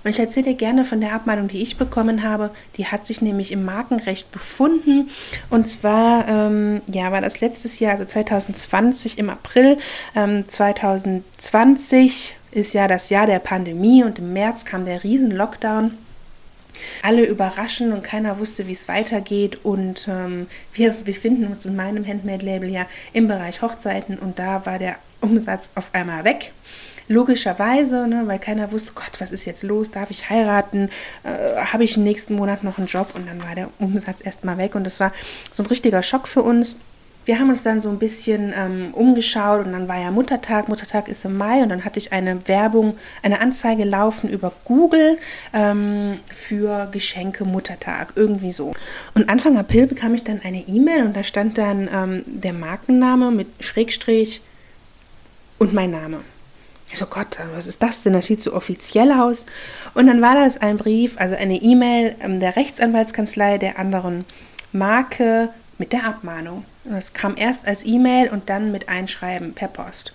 Und 0.04 0.10
ich 0.10 0.20
erzähle 0.20 0.48
dir 0.48 0.56
gerne 0.56 0.84
von 0.84 1.00
der 1.00 1.14
Abmahnung, 1.14 1.48
die 1.48 1.62
ich 1.62 1.78
bekommen 1.78 2.24
habe. 2.24 2.50
Die 2.78 2.88
hat 2.88 3.08
sich 3.08 3.22
nämlich 3.22 3.52
im 3.52 3.64
Markenrecht 3.64 4.32
befunden. 4.32 5.10
Und 5.50 5.68
zwar, 5.68 6.28
ähm, 6.28 6.82
ja, 6.88 7.12
war 7.12 7.22
das 7.22 7.40
letztes 7.42 7.80
Jahr, 7.80 7.94
also 7.94 8.06
2020 8.06 9.18
im 9.18 9.30
April. 9.30 9.78
Ähm, 10.16 10.48
2020 10.48 12.36
ist 12.52 12.74
ja 12.74 12.88
das 12.88 13.10
Jahr 13.10 13.28
der 13.28 13.40
Pandemie 13.40 14.04
und 14.04 14.20
im 14.20 14.34
März 14.34 14.66
kam 14.66 14.86
der 14.86 15.04
Riesen-Lockdown 15.04 15.98
alle 17.02 17.26
überraschen 17.26 17.92
und 17.94 18.04
keiner 18.04 18.40
wusste, 18.40 18.68
wie 18.68 18.72
es 18.72 18.88
weitergeht. 18.88 19.64
Und 19.64 20.08
ähm, 20.10 20.48
wir 20.74 20.92
befinden 20.92 21.48
uns 21.48 21.66
in 21.66 21.76
meinem 21.76 22.06
Handmade-Label 22.06 22.70
ja 22.70 22.86
im 23.14 23.28
Bereich 23.28 23.62
Hochzeiten 23.62 24.18
und 24.18 24.40
da 24.40 24.66
war 24.66 24.80
der 24.80 24.96
Umsatz 25.22 25.70
auf 25.76 25.90
einmal 25.94 26.24
weg. 26.24 26.52
Logischerweise, 27.08 28.08
ne, 28.08 28.24
weil 28.26 28.40
keiner 28.40 28.72
wusste, 28.72 28.94
Gott, 28.96 29.20
was 29.20 29.32
ist 29.32 29.46
jetzt 29.46 29.64
los? 29.64 29.92
Darf 29.92 30.10
ich 30.10 30.30
heiraten? 30.30 30.90
Äh, 31.24 31.58
Habe 31.66 31.84
ich 31.84 31.98
im 31.98 32.04
nächsten 32.04 32.36
Monat 32.36 32.64
noch 32.64 32.78
einen 32.78 32.88
Job? 32.88 33.10
Und 33.14 33.28
dann 33.28 33.44
war 33.44 33.56
der 33.56 33.70
Umsatz 33.80 34.22
erstmal 34.26 34.58
weg. 34.58 34.76
Und 34.76 34.86
das 34.86 35.00
war 35.00 35.12
so 35.52 35.64
ein 35.64 35.68
richtiger 35.68 36.02
Schock 36.04 36.28
für 36.28 36.42
uns. 36.42 36.78
Wir 37.26 37.40
haben 37.40 37.50
uns 37.50 37.64
dann 37.64 37.80
so 37.80 37.90
ein 37.90 38.00
bisschen 38.00 38.54
ähm, 38.56 38.90
umgeschaut 38.94 39.66
und 39.66 39.72
dann 39.72 39.88
war 39.88 39.98
ja 39.98 40.12
Muttertag. 40.12 40.68
Muttertag 40.68 41.08
ist 41.08 41.24
im 41.24 41.38
Mai 41.38 41.64
und 41.64 41.70
dann 41.70 41.86
hatte 41.86 41.98
ich 41.98 42.12
eine 42.12 42.48
Werbung, 42.50 42.98
eine 43.22 43.40
Anzeige 43.40 43.86
laufen 43.86 44.30
über 44.30 44.52
Google 44.66 45.18
ähm, 45.54 46.20
für 46.30 46.90
Geschenke 46.92 47.46
Muttertag, 47.46 48.14
irgendwie 48.16 48.52
so. 48.52 48.74
Und 49.14 49.30
Anfang 49.30 49.58
April 49.58 49.88
bekam 49.88 50.14
ich 50.16 50.26
dann 50.26 50.42
eine 50.44 50.68
E-Mail 50.68 51.06
und 51.06 51.16
da 51.16 51.24
stand 51.24 51.58
dann 51.58 51.88
ähm, 51.94 52.24
der 52.26 52.54
Markenname 52.54 53.32
mit 53.32 53.48
Schrägstrich 53.62 54.42
und 55.60 55.74
mein 55.74 55.92
Name. 55.92 56.20
Ich 56.94 57.00
so, 57.00 57.08
Gott, 57.08 57.40
was 57.56 57.66
ist 57.66 57.82
das 57.82 58.04
denn? 58.04 58.14
Das 58.14 58.28
sieht 58.28 58.44
so 58.44 58.54
offiziell 58.54 59.12
aus. 59.12 59.48
Und 59.96 60.06
dann 60.06 60.22
war 60.22 60.36
das 60.36 60.62
ein 60.62 60.78
Brief, 60.78 61.16
also 61.18 61.36
eine 61.36 61.56
E-Mail 61.56 62.16
ähm, 62.22 62.40
der 62.40 62.56
Rechtsanwaltskanzlei 62.56 63.58
der 63.58 63.80
anderen 63.80 64.26
Marke 64.74 65.50
mit 65.80 65.92
der 65.92 66.06
Abmahnung. 66.06 66.66
Und 66.86 66.94
das 66.94 67.14
kam 67.14 67.36
erst 67.36 67.66
als 67.66 67.84
E-Mail 67.84 68.30
und 68.30 68.48
dann 68.48 68.72
mit 68.72 68.90
Einschreiben 68.90 69.54
per 69.56 69.70
Post. 69.70 70.14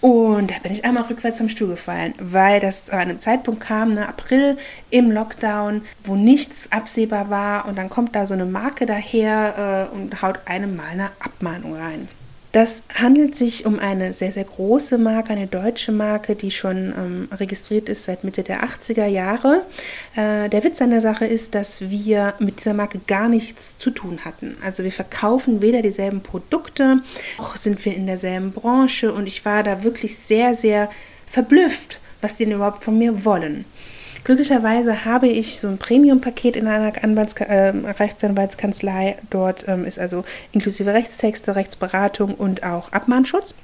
Und 0.00 0.52
da 0.52 0.54
bin 0.62 0.70
ich 0.70 0.84
einmal 0.84 1.02
rückwärts 1.02 1.40
am 1.40 1.48
Stuhl 1.48 1.66
gefallen, 1.68 2.14
weil 2.20 2.60
das 2.60 2.84
zu 2.84 2.92
einem 2.92 3.18
Zeitpunkt 3.18 3.60
kam, 3.60 3.94
ne, 3.94 4.08
April 4.08 4.56
im 4.90 5.10
Lockdown, 5.10 5.82
wo 6.04 6.14
nichts 6.14 6.70
absehbar 6.70 7.28
war. 7.28 7.66
Und 7.66 7.76
dann 7.76 7.90
kommt 7.90 8.14
da 8.14 8.24
so 8.26 8.34
eine 8.34 8.46
Marke 8.46 8.86
daher 8.86 9.88
äh, 9.90 9.96
und 9.96 10.22
haut 10.22 10.38
einem 10.44 10.76
mal 10.76 10.90
eine 10.92 11.10
Abmahnung 11.18 11.74
rein. 11.74 12.08
Das 12.54 12.84
handelt 12.94 13.34
sich 13.34 13.66
um 13.66 13.80
eine 13.80 14.12
sehr, 14.12 14.30
sehr 14.30 14.44
große 14.44 14.96
Marke, 14.96 15.30
eine 15.30 15.48
deutsche 15.48 15.90
Marke, 15.90 16.36
die 16.36 16.52
schon 16.52 16.94
ähm, 16.96 17.28
registriert 17.32 17.88
ist 17.88 18.04
seit 18.04 18.22
Mitte 18.22 18.44
der 18.44 18.62
80er 18.62 19.06
Jahre. 19.06 19.62
Äh, 20.14 20.48
der 20.50 20.62
Witz 20.62 20.80
an 20.80 20.90
der 20.90 21.00
Sache 21.00 21.26
ist, 21.26 21.56
dass 21.56 21.90
wir 21.90 22.34
mit 22.38 22.60
dieser 22.60 22.72
Marke 22.72 23.00
gar 23.08 23.28
nichts 23.28 23.76
zu 23.78 23.90
tun 23.90 24.20
hatten. 24.24 24.56
Also 24.64 24.84
wir 24.84 24.92
verkaufen 24.92 25.62
weder 25.62 25.82
dieselben 25.82 26.20
Produkte, 26.20 27.02
noch 27.38 27.56
sind 27.56 27.84
wir 27.84 27.92
in 27.92 28.06
derselben 28.06 28.52
Branche 28.52 29.12
und 29.12 29.26
ich 29.26 29.44
war 29.44 29.64
da 29.64 29.82
wirklich 29.82 30.16
sehr, 30.16 30.54
sehr 30.54 30.88
verblüfft, 31.26 31.98
was 32.20 32.36
die 32.36 32.44
denn 32.44 32.54
überhaupt 32.54 32.84
von 32.84 32.96
mir 32.96 33.24
wollen. 33.24 33.64
Glücklicherweise 34.24 35.04
habe 35.04 35.28
ich 35.28 35.60
so 35.60 35.68
ein 35.68 35.76
Premium-Paket 35.76 36.56
in 36.56 36.66
einer 36.66 36.92
Anwalts 37.04 37.34
äh, 37.34 37.68
Rechtsanwaltskanzlei. 37.68 39.18
Dort 39.28 39.68
ähm, 39.68 39.84
ist 39.84 39.98
also 39.98 40.24
inklusive 40.52 40.94
Rechtstexte, 40.94 41.54
Rechtsberatung 41.54 42.34
und 42.34 42.62
auch 42.64 42.90
Abmahnschutz. 42.90 43.54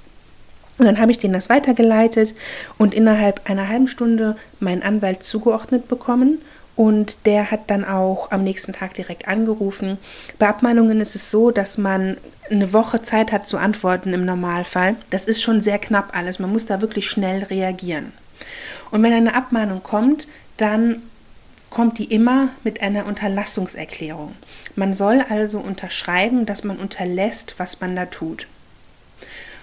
Und 0.76 0.84
dann 0.84 1.00
habe 1.00 1.12
ich 1.12 1.18
denen 1.18 1.32
das 1.32 1.48
weitergeleitet 1.48 2.34
und 2.78 2.94
innerhalb 2.94 3.48
einer 3.48 3.68
halben 3.68 3.88
Stunde 3.88 4.36
meinen 4.60 4.82
Anwalt 4.82 5.22
zugeordnet 5.22 5.88
bekommen. 5.88 6.42
Und 6.76 7.26
der 7.26 7.50
hat 7.50 7.68
dann 7.68 7.84
auch 7.84 8.30
am 8.30 8.44
nächsten 8.44 8.72
Tag 8.72 8.94
direkt 8.94 9.28
angerufen. 9.28 9.98
Bei 10.38 10.48
Abmahnungen 10.48 11.00
ist 11.00 11.14
es 11.14 11.30
so, 11.30 11.50
dass 11.50 11.78
man 11.78 12.16
eine 12.50 12.72
Woche 12.72 13.02
Zeit 13.02 13.32
hat 13.32 13.48
zu 13.48 13.58
antworten 13.58 14.12
im 14.12 14.24
Normalfall. 14.24 14.96
Das 15.10 15.26
ist 15.26 15.42
schon 15.42 15.60
sehr 15.60 15.78
knapp 15.78 16.16
alles. 16.16 16.38
Man 16.38 16.52
muss 16.52 16.66
da 16.66 16.80
wirklich 16.80 17.10
schnell 17.10 17.44
reagieren. 17.44 18.12
Und 18.90 19.02
wenn 19.02 19.12
eine 19.12 19.34
Abmahnung 19.34 19.82
kommt, 19.82 20.26
dann 20.60 21.02
kommt 21.70 21.98
die 21.98 22.12
immer 22.12 22.48
mit 22.64 22.82
einer 22.82 23.06
Unterlassungserklärung. 23.06 24.34
Man 24.74 24.94
soll 24.94 25.24
also 25.28 25.58
unterschreiben, 25.58 26.44
dass 26.44 26.64
man 26.64 26.76
unterlässt, 26.76 27.54
was 27.58 27.80
man 27.80 27.94
da 27.94 28.06
tut. 28.06 28.46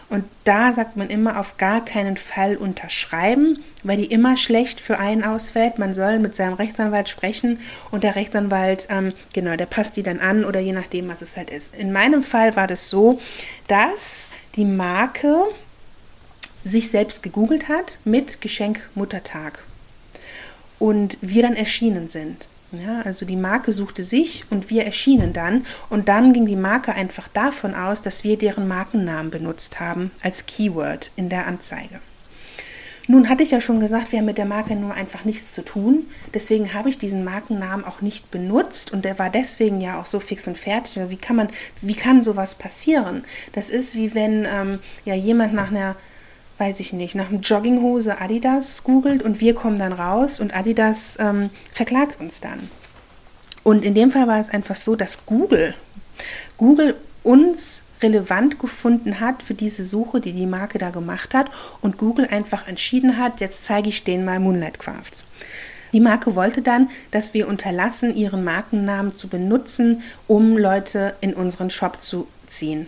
Und 0.10 0.24
da 0.46 0.72
sagt 0.72 0.96
man 0.96 1.10
immer 1.10 1.38
auf 1.38 1.58
gar 1.58 1.84
keinen 1.84 2.16
Fall 2.16 2.56
unterschreiben, 2.56 3.64
weil 3.84 3.98
die 3.98 4.06
immer 4.06 4.38
schlecht 4.38 4.80
für 4.80 5.00
einen 5.00 5.26
ausfällt. 5.26 5.80
Man 5.80 5.94
soll 5.94 6.20
mit 6.20 6.34
seinem 6.34 6.54
Rechtsanwalt 6.54 7.10
sprechen 7.10 7.60
und 7.92 8.06
der 8.06 8.16
Rechtsanwalt, 8.16 8.88
ähm, 8.90 9.12
genau, 9.34 9.58
der 9.58 9.66
passt 9.66 9.98
die 9.98 10.04
dann 10.04 10.22
an 10.22 10.46
oder 10.46 10.62
je 10.62 10.72
nachdem, 10.72 11.10
was 11.10 11.22
es 11.22 11.36
halt 11.36 11.50
ist. 11.50 11.76
In 11.76 11.92
meinem 11.92 12.22
Fall 12.22 12.56
war 12.56 12.68
das 12.68 12.90
so, 12.90 13.20
dass 13.68 14.30
die 14.56 14.64
Marke 14.64 15.44
sich 16.64 16.90
selbst 16.90 17.22
gegoogelt 17.22 17.68
hat 17.68 18.00
mit 18.06 18.40
Geschenk 18.40 18.80
Muttertag 18.96 19.60
und 20.80 21.18
wir 21.22 21.44
dann 21.44 21.56
erschienen 21.56 22.08
sind. 22.08 22.48
Ja, 22.74 23.02
also 23.04 23.26
die 23.26 23.38
Marke 23.38 23.72
suchte 23.72 24.04
sich 24.04 24.44
und 24.50 24.70
wir 24.70 24.84
erschienen 24.84 25.32
dann 25.32 25.66
und 25.90 26.10
dann 26.10 26.34
ging 26.34 26.46
die 26.46 26.58
Marke 26.58 26.94
einfach 26.94 27.30
davon 27.30 27.74
aus, 27.74 28.02
dass 28.02 28.26
wir 28.26 28.38
deren 28.38 28.68
Markennamen 28.68 29.32
benutzt 29.32 29.80
haben 29.80 30.12
als 30.22 30.46
Keyword 30.48 31.12
in 31.16 31.30
der 31.30 31.48
Anzeige. 31.48 32.02
Nun 33.10 33.30
hatte 33.30 33.42
ich 33.42 33.52
ja 33.52 33.62
schon 33.62 33.80
gesagt, 33.80 34.12
wir 34.12 34.20
haben 34.20 34.26
mit 34.26 34.38
der 34.38 34.44
Marke 34.44 34.76
nur 34.76 34.94
einfach 34.94 35.24
nichts 35.24 35.54
zu 35.54 35.64
tun. 35.64 36.08
Deswegen 36.34 36.74
habe 36.74 36.90
ich 36.90 36.98
diesen 36.98 37.24
Markennamen 37.24 37.86
auch 37.86 38.02
nicht 38.02 38.32
benutzt 38.32 38.92
und 38.92 39.06
der 39.06 39.18
war 39.18 39.30
deswegen 39.30 39.80
ja 39.80 39.98
auch 39.98 40.06
so 40.06 40.20
fix 40.20 40.46
und 40.46 40.58
fertig. 40.58 41.00
Also 41.00 41.10
wie 41.10 41.16
kann 41.16 41.38
man, 41.38 41.50
wie 41.82 41.96
kann 41.96 42.22
sowas 42.22 42.56
passieren? 42.56 43.24
Das 43.54 43.70
ist 43.70 43.96
wie 43.96 44.14
wenn 44.14 44.46
ähm, 44.46 44.80
ja 45.06 45.16
jemand 45.16 45.54
nach 45.54 45.72
einer 45.72 45.96
weiß 46.58 46.80
ich 46.80 46.94
nicht, 46.94 47.16
nach 47.16 47.30
einem 47.30 47.42
Jogginghose 47.42 48.20
Adidas 48.20 48.84
googelt 48.84 49.24
und 49.24 49.42
wir 49.42 49.54
kommen 49.54 49.78
dann 49.78 49.94
raus 49.94 50.40
und 50.40 50.56
Adidas 50.56 51.18
ähm, 51.20 51.50
verklagt 51.72 52.20
uns 52.20 52.42
dann. 52.42 52.70
Und 53.64 53.84
in 53.84 53.94
dem 53.94 54.12
Fall 54.12 54.28
war 54.28 54.40
es 54.40 54.50
einfach 54.50 54.76
so, 54.76 54.96
dass 54.96 55.26
Google, 55.26 55.76
Google 56.58 56.96
uns 57.24 57.84
relevant 58.02 58.60
gefunden 58.60 59.20
hat 59.20 59.44
für 59.44 59.54
diese 59.54 59.84
Suche, 59.84 60.22
die 60.22 60.32
die 60.32 60.46
Marke 60.46 60.78
da 60.78 60.90
gemacht 60.90 61.34
hat 61.34 61.50
und 61.82 61.98
Google 61.98 62.28
einfach 62.28 62.68
entschieden 62.68 63.18
hat, 63.18 63.42
jetzt 63.42 63.64
zeige 63.64 63.90
ich 63.90 64.04
denen 64.04 64.26
mal 64.26 64.40
Moonlight 64.40 64.80
Crafts. 64.80 65.26
Die 65.94 66.00
Marke 66.00 66.36
wollte 66.36 66.62
dann, 66.62 66.90
dass 67.12 67.34
wir 67.34 67.48
unterlassen, 67.48 68.16
ihren 68.16 68.44
Markennamen 68.44 69.16
zu 69.16 69.28
benutzen, 69.28 70.04
um 70.28 70.58
Leute 70.58 71.16
in 71.22 71.34
unseren 71.34 71.70
Shop 71.70 72.02
zu 72.02 72.28
ziehen. 72.46 72.88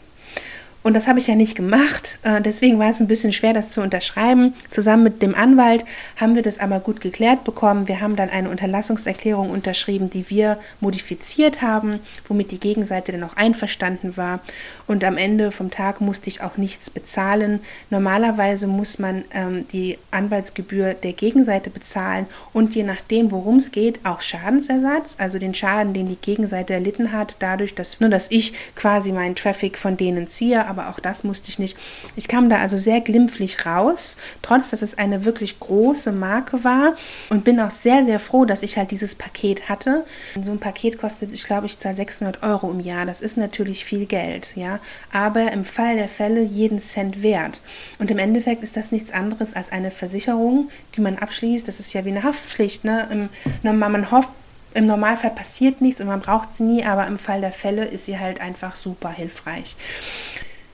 Und 0.90 0.96
das 0.96 1.08
habe 1.08 1.20
ich 1.20 1.28
ja 1.28 1.36
nicht 1.36 1.54
gemacht. 1.54 2.18
Äh, 2.24 2.42
deswegen 2.42 2.80
war 2.80 2.90
es 2.90 3.00
ein 3.00 3.06
bisschen 3.06 3.32
schwer, 3.32 3.54
das 3.54 3.70
zu 3.70 3.82
unterschreiben. 3.82 4.56
Zusammen 4.72 5.04
mit 5.04 5.22
dem 5.22 5.36
Anwalt 5.36 5.86
haben 6.20 6.34
wir 6.34 6.42
das 6.42 6.58
aber 6.58 6.80
gut 6.80 7.00
geklärt 7.00 7.44
bekommen. 7.44 7.88
Wir 7.88 8.02
haben 8.02 8.16
dann 8.16 8.32
eine 8.32 8.50
Unterlassungserklärung 8.50 9.52
unterschrieben, 9.52 10.10
die 10.10 10.32
wir 10.32 10.58
modifiziert 10.80 11.62
haben, 11.62 12.00
womit 12.28 12.50
die 12.50 12.60
Gegenseite 12.60 13.12
dann 13.12 13.22
auch 13.22 13.36
einverstanden 13.36 14.18
war. 14.18 14.40
Und 14.88 15.04
am 15.04 15.18
Ende 15.18 15.52
vom 15.52 15.70
Tag 15.70 16.02
musste 16.02 16.32
ich 16.32 16.42
auch 16.42 16.58
nichts 16.58 16.90
bezahlen. 16.90 17.60
Normalerweise 17.92 18.66
muss 18.66 18.98
man 18.98 19.24
ähm, 19.32 19.68
die 19.68 20.00
Anwaltsgebühr 20.10 20.96
der 20.96 21.14
Gegenseite 21.14 21.70
bezahlen 21.70 22.26
und 22.54 22.74
je 22.74 22.82
nachdem, 22.82 23.30
worum 23.30 23.58
es 23.58 23.72
geht, 23.72 24.04
auch 24.04 24.22
Schadensersatz, 24.22 25.18
also 25.20 25.38
den 25.38 25.54
Schaden, 25.54 25.94
den 25.94 26.08
die 26.08 26.18
Gegenseite 26.20 26.74
erlitten 26.74 27.12
hat, 27.12 27.36
dadurch, 27.38 27.76
dass, 27.76 28.00
nur 28.00 28.10
dass 28.10 28.32
ich 28.32 28.54
quasi 28.74 29.12
meinen 29.12 29.36
Traffic 29.36 29.78
von 29.78 29.96
denen 29.96 30.28
ziehe 30.28 30.66
aber 30.66 30.79
auch 30.88 31.02
das 31.02 31.26
musste 31.26 31.50
ich 31.50 31.60
nicht. 31.60 31.76
Ich 32.16 32.30
kam 32.30 32.50
da 32.50 32.60
also 32.60 32.78
sehr 32.78 33.02
glimpflich 33.02 33.66
raus, 33.66 34.16
trotz 34.42 34.70
dass 34.70 34.82
es 34.82 34.98
eine 34.98 35.26
wirklich 35.26 35.60
große 35.60 36.14
Marke 36.14 36.64
war 36.64 36.96
und 37.30 37.44
bin 37.44 37.60
auch 37.60 37.72
sehr, 37.72 38.06
sehr 38.06 38.22
froh, 38.22 38.46
dass 38.46 38.64
ich 38.64 38.78
halt 38.78 38.92
dieses 38.92 39.16
Paket 39.16 39.68
hatte. 39.68 40.06
So 40.42 40.52
ein 40.52 40.60
Paket 40.60 40.98
kostet, 40.98 41.34
ich 41.34 41.44
glaube, 41.44 41.66
ich 41.66 41.78
zahle 41.78 41.96
600 41.96 42.44
Euro 42.44 42.72
im 42.72 42.80
Jahr. 42.80 43.06
Das 43.06 43.20
ist 43.20 43.36
natürlich 43.36 43.84
viel 43.84 44.06
Geld, 44.06 44.54
ja, 44.56 44.80
aber 45.12 45.52
im 45.52 45.66
Fall 45.66 45.96
der 45.96 46.08
Fälle 46.08 46.42
jeden 46.42 46.80
Cent 46.80 47.22
wert. 47.22 47.60
Und 47.98 48.10
im 48.10 48.20
Endeffekt 48.20 48.64
ist 48.64 48.78
das 48.78 48.92
nichts 48.92 49.12
anderes 49.12 49.56
als 49.56 49.72
eine 49.72 49.92
Versicherung, 49.92 50.70
die 50.96 51.02
man 51.02 51.18
abschließt. 51.18 51.68
Das 51.68 51.80
ist 51.80 51.94
ja 51.94 52.06
wie 52.06 52.10
eine 52.10 52.24
Haftpflicht, 52.24 52.84
ne? 52.84 53.30
Man 53.64 54.12
hofft, 54.12 54.30
im 54.76 54.86
Normalfall 54.86 55.32
passiert 55.32 55.82
nichts 55.82 56.00
und 56.00 56.06
man 56.06 56.22
braucht 56.22 56.52
sie 56.52 56.62
nie, 56.62 56.86
aber 56.86 57.08
im 57.08 57.18
Fall 57.18 57.42
der 57.42 57.52
Fälle 57.52 57.86
ist 57.86 58.06
sie 58.06 58.20
halt 58.20 58.40
einfach 58.40 58.76
super 58.76 59.10
hilfreich. 59.10 59.76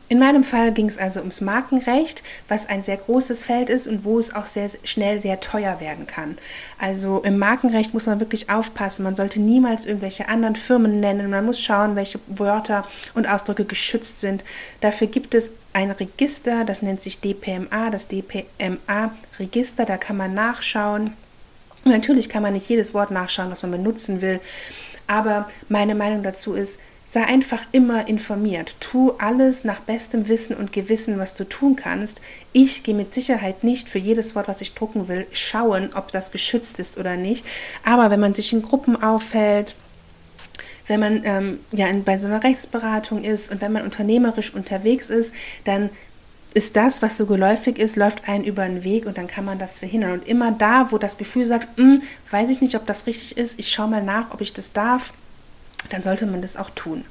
In 0.07 0.19
meinem 0.19 0.43
Fall 0.43 0.71
ging 0.71 0.87
es 0.87 0.99
also 0.99 1.19
ums 1.19 1.41
Markenrecht, 1.41 2.21
was 2.47 2.69
ein 2.69 2.83
sehr 2.83 2.97
großes 2.97 3.43
Feld 3.43 3.69
ist 3.69 3.87
und 3.87 4.05
wo 4.05 4.19
es 4.19 4.33
auch 4.35 4.45
sehr 4.45 4.69
schnell 4.83 5.19
sehr 5.19 5.39
teuer 5.39 5.79
werden 5.79 6.05
kann. 6.05 6.37
Also 6.77 7.23
im 7.23 7.39
Markenrecht 7.39 7.95
muss 7.95 8.05
man 8.05 8.19
wirklich 8.19 8.51
aufpassen. 8.51 9.03
Man 9.03 9.15
sollte 9.15 9.41
niemals 9.41 9.85
irgendwelche 9.85 10.27
anderen 10.27 10.55
Firmen 10.55 10.99
nennen. 10.99 11.31
Man 11.31 11.45
muss 11.45 11.59
schauen, 11.59 11.95
welche 11.95 12.19
Wörter 12.27 12.85
und 13.15 13.27
Ausdrücke 13.27 13.65
geschützt 13.65 14.19
sind. 14.19 14.43
Dafür 14.79 15.07
gibt 15.07 15.33
es 15.33 15.49
ein 15.73 15.89
Register, 15.89 16.65
das 16.65 16.83
nennt 16.83 17.01
sich 17.01 17.19
DPMA, 17.19 17.89
das 17.89 18.07
DPMA-Register. 18.07 19.85
Da 19.85 19.97
kann 19.97 20.17
man 20.17 20.35
nachschauen. 20.35 21.13
Natürlich 21.83 22.29
kann 22.29 22.43
man 22.43 22.53
nicht 22.53 22.69
jedes 22.69 22.93
Wort 22.93 23.09
nachschauen, 23.09 23.49
was 23.49 23.63
man 23.63 23.71
benutzen 23.71 24.21
will. 24.21 24.39
Aber 25.07 25.47
meine 25.67 25.95
Meinung 25.95 26.21
dazu 26.21 26.53
ist, 26.53 26.79
Sei 27.07 27.23
einfach 27.23 27.63
immer 27.71 28.07
informiert. 28.07 28.75
Tu 28.79 29.11
alles 29.19 29.63
nach 29.63 29.79
bestem 29.79 30.27
Wissen 30.27 30.55
und 30.55 30.73
Gewissen, 30.73 31.19
was 31.19 31.35
du 31.35 31.43
tun 31.43 31.75
kannst. 31.75 32.19
Ich 32.51 32.83
gehe 32.83 32.95
mit 32.95 33.13
Sicherheit 33.13 33.63
nicht 33.63 33.89
für 33.89 33.99
jedes 33.99 34.35
Wort, 34.35 34.47
was 34.47 34.61
ich 34.61 34.73
drucken 34.73 35.07
will, 35.07 35.27
schauen, 35.31 35.91
ob 35.95 36.11
das 36.11 36.31
geschützt 36.31 36.79
ist 36.79 36.97
oder 36.97 37.15
nicht. 37.15 37.45
Aber 37.83 38.09
wenn 38.09 38.19
man 38.19 38.33
sich 38.33 38.53
in 38.53 38.63
Gruppen 38.63 39.01
aufhält, 39.01 39.75
wenn 40.87 40.99
man 40.99 41.21
ähm, 41.25 41.59
ja 41.71 41.87
in, 41.87 42.03
bei 42.03 42.19
so 42.19 42.27
einer 42.27 42.43
Rechtsberatung 42.43 43.23
ist 43.23 43.51
und 43.51 43.61
wenn 43.61 43.71
man 43.71 43.83
unternehmerisch 43.83 44.53
unterwegs 44.53 45.09
ist, 45.09 45.33
dann 45.63 45.89
ist 46.55 46.75
das, 46.77 47.01
was 47.01 47.17
so 47.17 47.25
geläufig 47.25 47.77
ist, 47.77 47.97
läuft 47.97 48.29
einen 48.29 48.45
über 48.45 48.65
den 48.65 48.83
Weg 48.83 49.05
und 49.05 49.17
dann 49.17 49.27
kann 49.27 49.43
man 49.43 49.59
das 49.59 49.79
verhindern. 49.79 50.13
Und 50.13 50.27
immer 50.27 50.53
da, 50.53 50.91
wo 50.91 50.97
das 50.97 51.17
Gefühl 51.17 51.45
sagt, 51.45 51.67
hm, 51.77 52.01
weiß 52.31 52.49
ich 52.49 52.61
nicht, 52.61 52.75
ob 52.75 52.85
das 52.85 53.07
richtig 53.07 53.37
ist, 53.37 53.59
ich 53.59 53.71
schaue 53.71 53.89
mal 53.89 54.01
nach, 54.01 54.31
ob 54.31 54.39
ich 54.39 54.53
das 54.53 54.71
darf, 54.71 55.13
dann 55.89 56.03
sollte 56.03 56.25
man 56.25 56.41
das 56.41 56.57
auch 56.57 56.69
tun. 56.71 57.05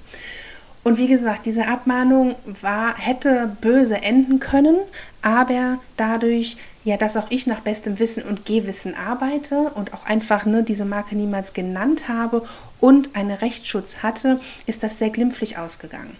Und 0.84 0.98
wie 0.98 1.08
gesagt, 1.08 1.46
diese 1.46 1.66
Abmahnung 1.66 2.34
war, 2.60 2.94
hätte 2.98 3.56
böse 3.62 4.02
enden 4.02 4.38
können, 4.38 4.76
aber 5.22 5.78
dadurch, 5.96 6.58
ja, 6.84 6.98
dass 6.98 7.16
auch 7.16 7.30
ich 7.30 7.46
nach 7.46 7.60
bestem 7.60 7.98
Wissen 7.98 8.22
und 8.22 8.44
Gehwissen 8.44 8.94
arbeite 8.94 9.70
und 9.74 9.94
auch 9.94 10.04
einfach 10.04 10.44
ne, 10.44 10.62
diese 10.62 10.84
Marke 10.84 11.16
niemals 11.16 11.54
genannt 11.54 12.08
habe 12.08 12.46
und 12.80 13.16
einen 13.16 13.30
Rechtsschutz 13.30 14.02
hatte, 14.02 14.38
ist 14.66 14.82
das 14.82 14.98
sehr 14.98 15.08
glimpflich 15.08 15.56
ausgegangen. 15.56 16.16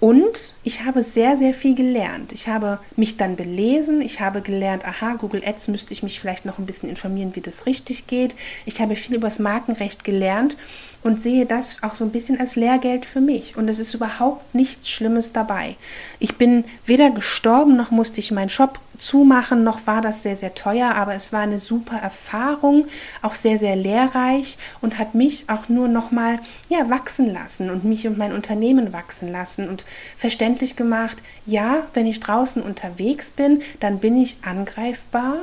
Und 0.00 0.54
ich 0.62 0.84
habe 0.84 1.02
sehr, 1.02 1.36
sehr 1.36 1.52
viel 1.52 1.74
gelernt. 1.74 2.32
Ich 2.32 2.46
habe 2.46 2.78
mich 2.94 3.16
dann 3.16 3.34
belesen. 3.34 4.00
Ich 4.00 4.20
habe 4.20 4.42
gelernt, 4.42 4.84
aha, 4.84 5.14
Google 5.14 5.42
Ads 5.44 5.68
müsste 5.68 5.92
ich 5.92 6.04
mich 6.04 6.20
vielleicht 6.20 6.44
noch 6.44 6.58
ein 6.60 6.66
bisschen 6.66 6.88
informieren, 6.88 7.34
wie 7.34 7.40
das 7.40 7.66
richtig 7.66 8.06
geht. 8.06 8.36
Ich 8.64 8.80
habe 8.80 8.94
viel 8.94 9.16
über 9.16 9.26
das 9.26 9.40
Markenrecht 9.40 10.04
gelernt 10.04 10.56
und 11.02 11.20
sehe 11.20 11.46
das 11.46 11.82
auch 11.82 11.94
so 11.94 12.04
ein 12.04 12.10
bisschen 12.10 12.40
als 12.40 12.56
Lehrgeld 12.56 13.06
für 13.06 13.20
mich. 13.20 13.56
Und 13.56 13.68
es 13.68 13.78
ist 13.78 13.94
überhaupt 13.94 14.54
nichts 14.54 14.88
Schlimmes 14.88 15.32
dabei. 15.32 15.76
Ich 16.18 16.36
bin 16.36 16.64
weder 16.86 17.10
gestorben, 17.10 17.76
noch 17.76 17.90
musste 17.90 18.20
ich 18.20 18.30
meinen 18.30 18.50
Shop 18.50 18.78
zumachen, 18.98 19.62
noch 19.62 19.86
war 19.86 20.02
das 20.02 20.22
sehr, 20.22 20.36
sehr 20.36 20.54
teuer, 20.54 20.94
aber 20.94 21.14
es 21.14 21.32
war 21.32 21.40
eine 21.40 21.60
super 21.60 21.96
Erfahrung, 21.96 22.86
auch 23.22 23.34
sehr, 23.34 23.56
sehr 23.56 23.76
lehrreich 23.76 24.58
und 24.80 24.98
hat 24.98 25.14
mich 25.14 25.44
auch 25.48 25.68
nur 25.68 25.88
nochmal 25.88 26.40
ja, 26.68 26.90
wachsen 26.90 27.32
lassen 27.32 27.70
und 27.70 27.84
mich 27.84 28.06
und 28.06 28.18
mein 28.18 28.32
Unternehmen 28.32 28.92
wachsen 28.92 29.30
lassen 29.30 29.68
und 29.68 29.84
verständlich 30.16 30.74
gemacht, 30.74 31.18
ja, 31.46 31.86
wenn 31.94 32.06
ich 32.06 32.20
draußen 32.20 32.60
unterwegs 32.60 33.30
bin, 33.30 33.62
dann 33.80 34.00
bin 34.00 34.20
ich 34.20 34.38
angreifbar, 34.42 35.36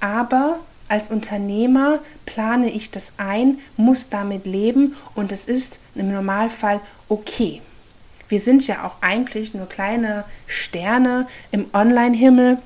aber 0.00 0.60
als 0.88 1.08
Unternehmer 1.08 2.00
plane 2.24 2.70
ich 2.70 2.90
das 2.90 3.14
ein, 3.16 3.58
muss 3.76 4.08
damit 4.08 4.46
leben 4.46 4.96
und 5.14 5.32
es 5.32 5.44
ist 5.44 5.80
im 5.94 6.12
Normalfall 6.12 6.80
okay. 7.08 7.60
Wir 8.28 8.40
sind 8.40 8.66
ja 8.66 8.84
auch 8.84 8.96
eigentlich 9.02 9.54
nur 9.54 9.68
kleine 9.68 10.24
Sterne 10.46 11.26
im 11.50 11.66
Online-Himmel 11.72 12.58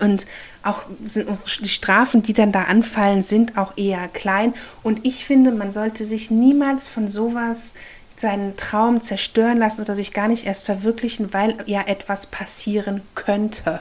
und 0.00 0.26
auch 0.62 0.82
die 1.04 1.68
Strafen, 1.68 2.22
die 2.22 2.32
dann 2.32 2.52
da 2.52 2.62
anfallen, 2.62 3.22
sind 3.22 3.58
auch 3.58 3.76
eher 3.76 4.08
klein. 4.08 4.54
Und 4.82 5.04
ich 5.04 5.24
finde, 5.24 5.50
man 5.50 5.72
sollte 5.72 6.04
sich 6.04 6.30
niemals 6.30 6.88
von 6.88 7.08
sowas 7.08 7.74
seinen 8.16 8.56
Traum 8.56 9.00
zerstören 9.02 9.58
lassen 9.58 9.82
oder 9.82 9.94
sich 9.94 10.12
gar 10.12 10.28
nicht 10.28 10.46
erst 10.46 10.64
verwirklichen, 10.64 11.32
weil 11.34 11.56
ja 11.66 11.82
etwas 11.86 12.26
passieren 12.26 13.02
könnte. 13.14 13.80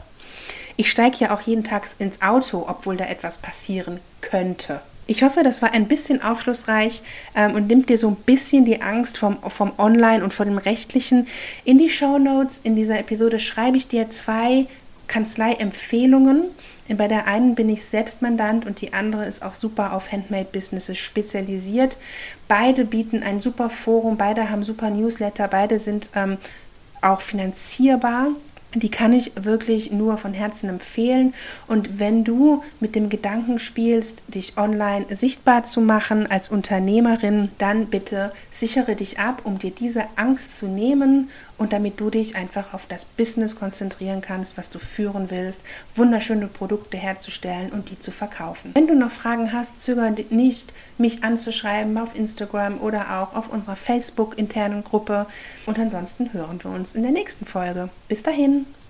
Ich 0.75 0.89
steige 0.89 1.17
ja 1.17 1.33
auch 1.33 1.41
jeden 1.41 1.63
Tag 1.63 1.87
ins 1.99 2.21
Auto, 2.21 2.65
obwohl 2.67 2.97
da 2.97 3.05
etwas 3.05 3.37
passieren 3.37 3.99
könnte. 4.21 4.81
Ich 5.05 5.21
hoffe, 5.21 5.43
das 5.43 5.61
war 5.61 5.73
ein 5.73 5.87
bisschen 5.87 6.21
aufschlussreich 6.21 7.03
ähm, 7.35 7.55
und 7.55 7.67
nimmt 7.67 7.89
dir 7.89 7.97
so 7.97 8.07
ein 8.07 8.15
bisschen 8.15 8.63
die 8.63 8.81
Angst 8.81 9.17
vom, 9.17 9.37
vom 9.49 9.73
Online 9.77 10.23
und 10.23 10.33
vor 10.33 10.45
dem 10.45 10.57
Rechtlichen. 10.57 11.27
In 11.65 11.77
die 11.77 11.89
Show 11.89 12.17
Notes 12.17 12.61
in 12.63 12.75
dieser 12.75 12.99
Episode 12.99 13.39
schreibe 13.39 13.75
ich 13.75 13.87
dir 13.87 14.09
zwei 14.09 14.65
Kanzlei-Empfehlungen. 15.07 16.45
Bei 16.89 17.07
der 17.07 17.27
einen 17.27 17.55
bin 17.55 17.69
ich 17.69 17.83
Selbstmandant 17.83 18.65
und 18.65 18.81
die 18.81 18.93
andere 18.93 19.25
ist 19.25 19.43
auch 19.43 19.55
super 19.55 19.93
auf 19.93 20.11
Handmade-Businesses 20.11 20.97
spezialisiert. 20.97 21.97
Beide 22.47 22.85
bieten 22.85 23.23
ein 23.23 23.41
super 23.41 23.69
Forum, 23.69 24.17
beide 24.17 24.49
haben 24.49 24.63
super 24.63 24.89
Newsletter, 24.89 25.47
beide 25.47 25.79
sind 25.79 26.09
ähm, 26.15 26.37
auch 27.01 27.21
finanzierbar. 27.21 28.29
Die 28.75 28.89
kann 28.89 29.13
ich 29.13 29.31
wirklich 29.35 29.91
nur 29.91 30.17
von 30.17 30.33
Herzen 30.33 30.69
empfehlen. 30.69 31.33
Und 31.67 31.99
wenn 31.99 32.23
du 32.23 32.63
mit 32.79 32.95
dem 32.95 33.09
Gedanken 33.09 33.59
spielst, 33.59 34.23
dich 34.27 34.57
online 34.57 35.05
sichtbar 35.09 35.63
zu 35.63 35.81
machen 35.81 36.27
als 36.27 36.49
Unternehmerin, 36.49 37.49
dann 37.57 37.87
bitte 37.87 38.31
sichere 38.51 38.95
dich 38.95 39.19
ab, 39.19 39.41
um 39.43 39.59
dir 39.59 39.71
diese 39.71 40.03
Angst 40.15 40.55
zu 40.55 40.67
nehmen 40.67 41.29
und 41.57 41.73
damit 41.73 41.99
du 41.99 42.09
dich 42.09 42.35
einfach 42.35 42.73
auf 42.73 42.85
das 42.87 43.05
Business 43.05 43.55
konzentrieren 43.55 44.21
kannst, 44.21 44.57
was 44.57 44.69
du 44.69 44.79
führen 44.79 45.29
willst, 45.29 45.61
wunderschöne 45.95 46.47
Produkte 46.47 46.97
herzustellen 46.97 47.71
und 47.71 47.89
die 47.89 47.99
zu 47.99 48.11
verkaufen. 48.11 48.71
Wenn 48.73 48.87
du 48.87 48.95
noch 48.95 49.11
Fragen 49.11 49.53
hast, 49.53 49.81
zögere 49.81 50.15
nicht, 50.29 50.73
mich 50.97 51.23
anzuschreiben 51.23 51.97
auf 51.97 52.15
Instagram 52.15 52.79
oder 52.81 53.21
auch 53.21 53.35
auf 53.35 53.49
unserer 53.49 53.75
Facebook-internen 53.75 54.83
Gruppe. 54.83 55.27
Und 55.65 55.79
ansonsten 55.79 56.33
hören 56.33 56.63
wir 56.63 56.71
uns 56.71 56.95
in 56.95 57.03
der 57.03 57.11
nächsten 57.11 57.45
Folge. 57.45 57.89
Bis 58.07 58.23
dahin. 58.23 58.65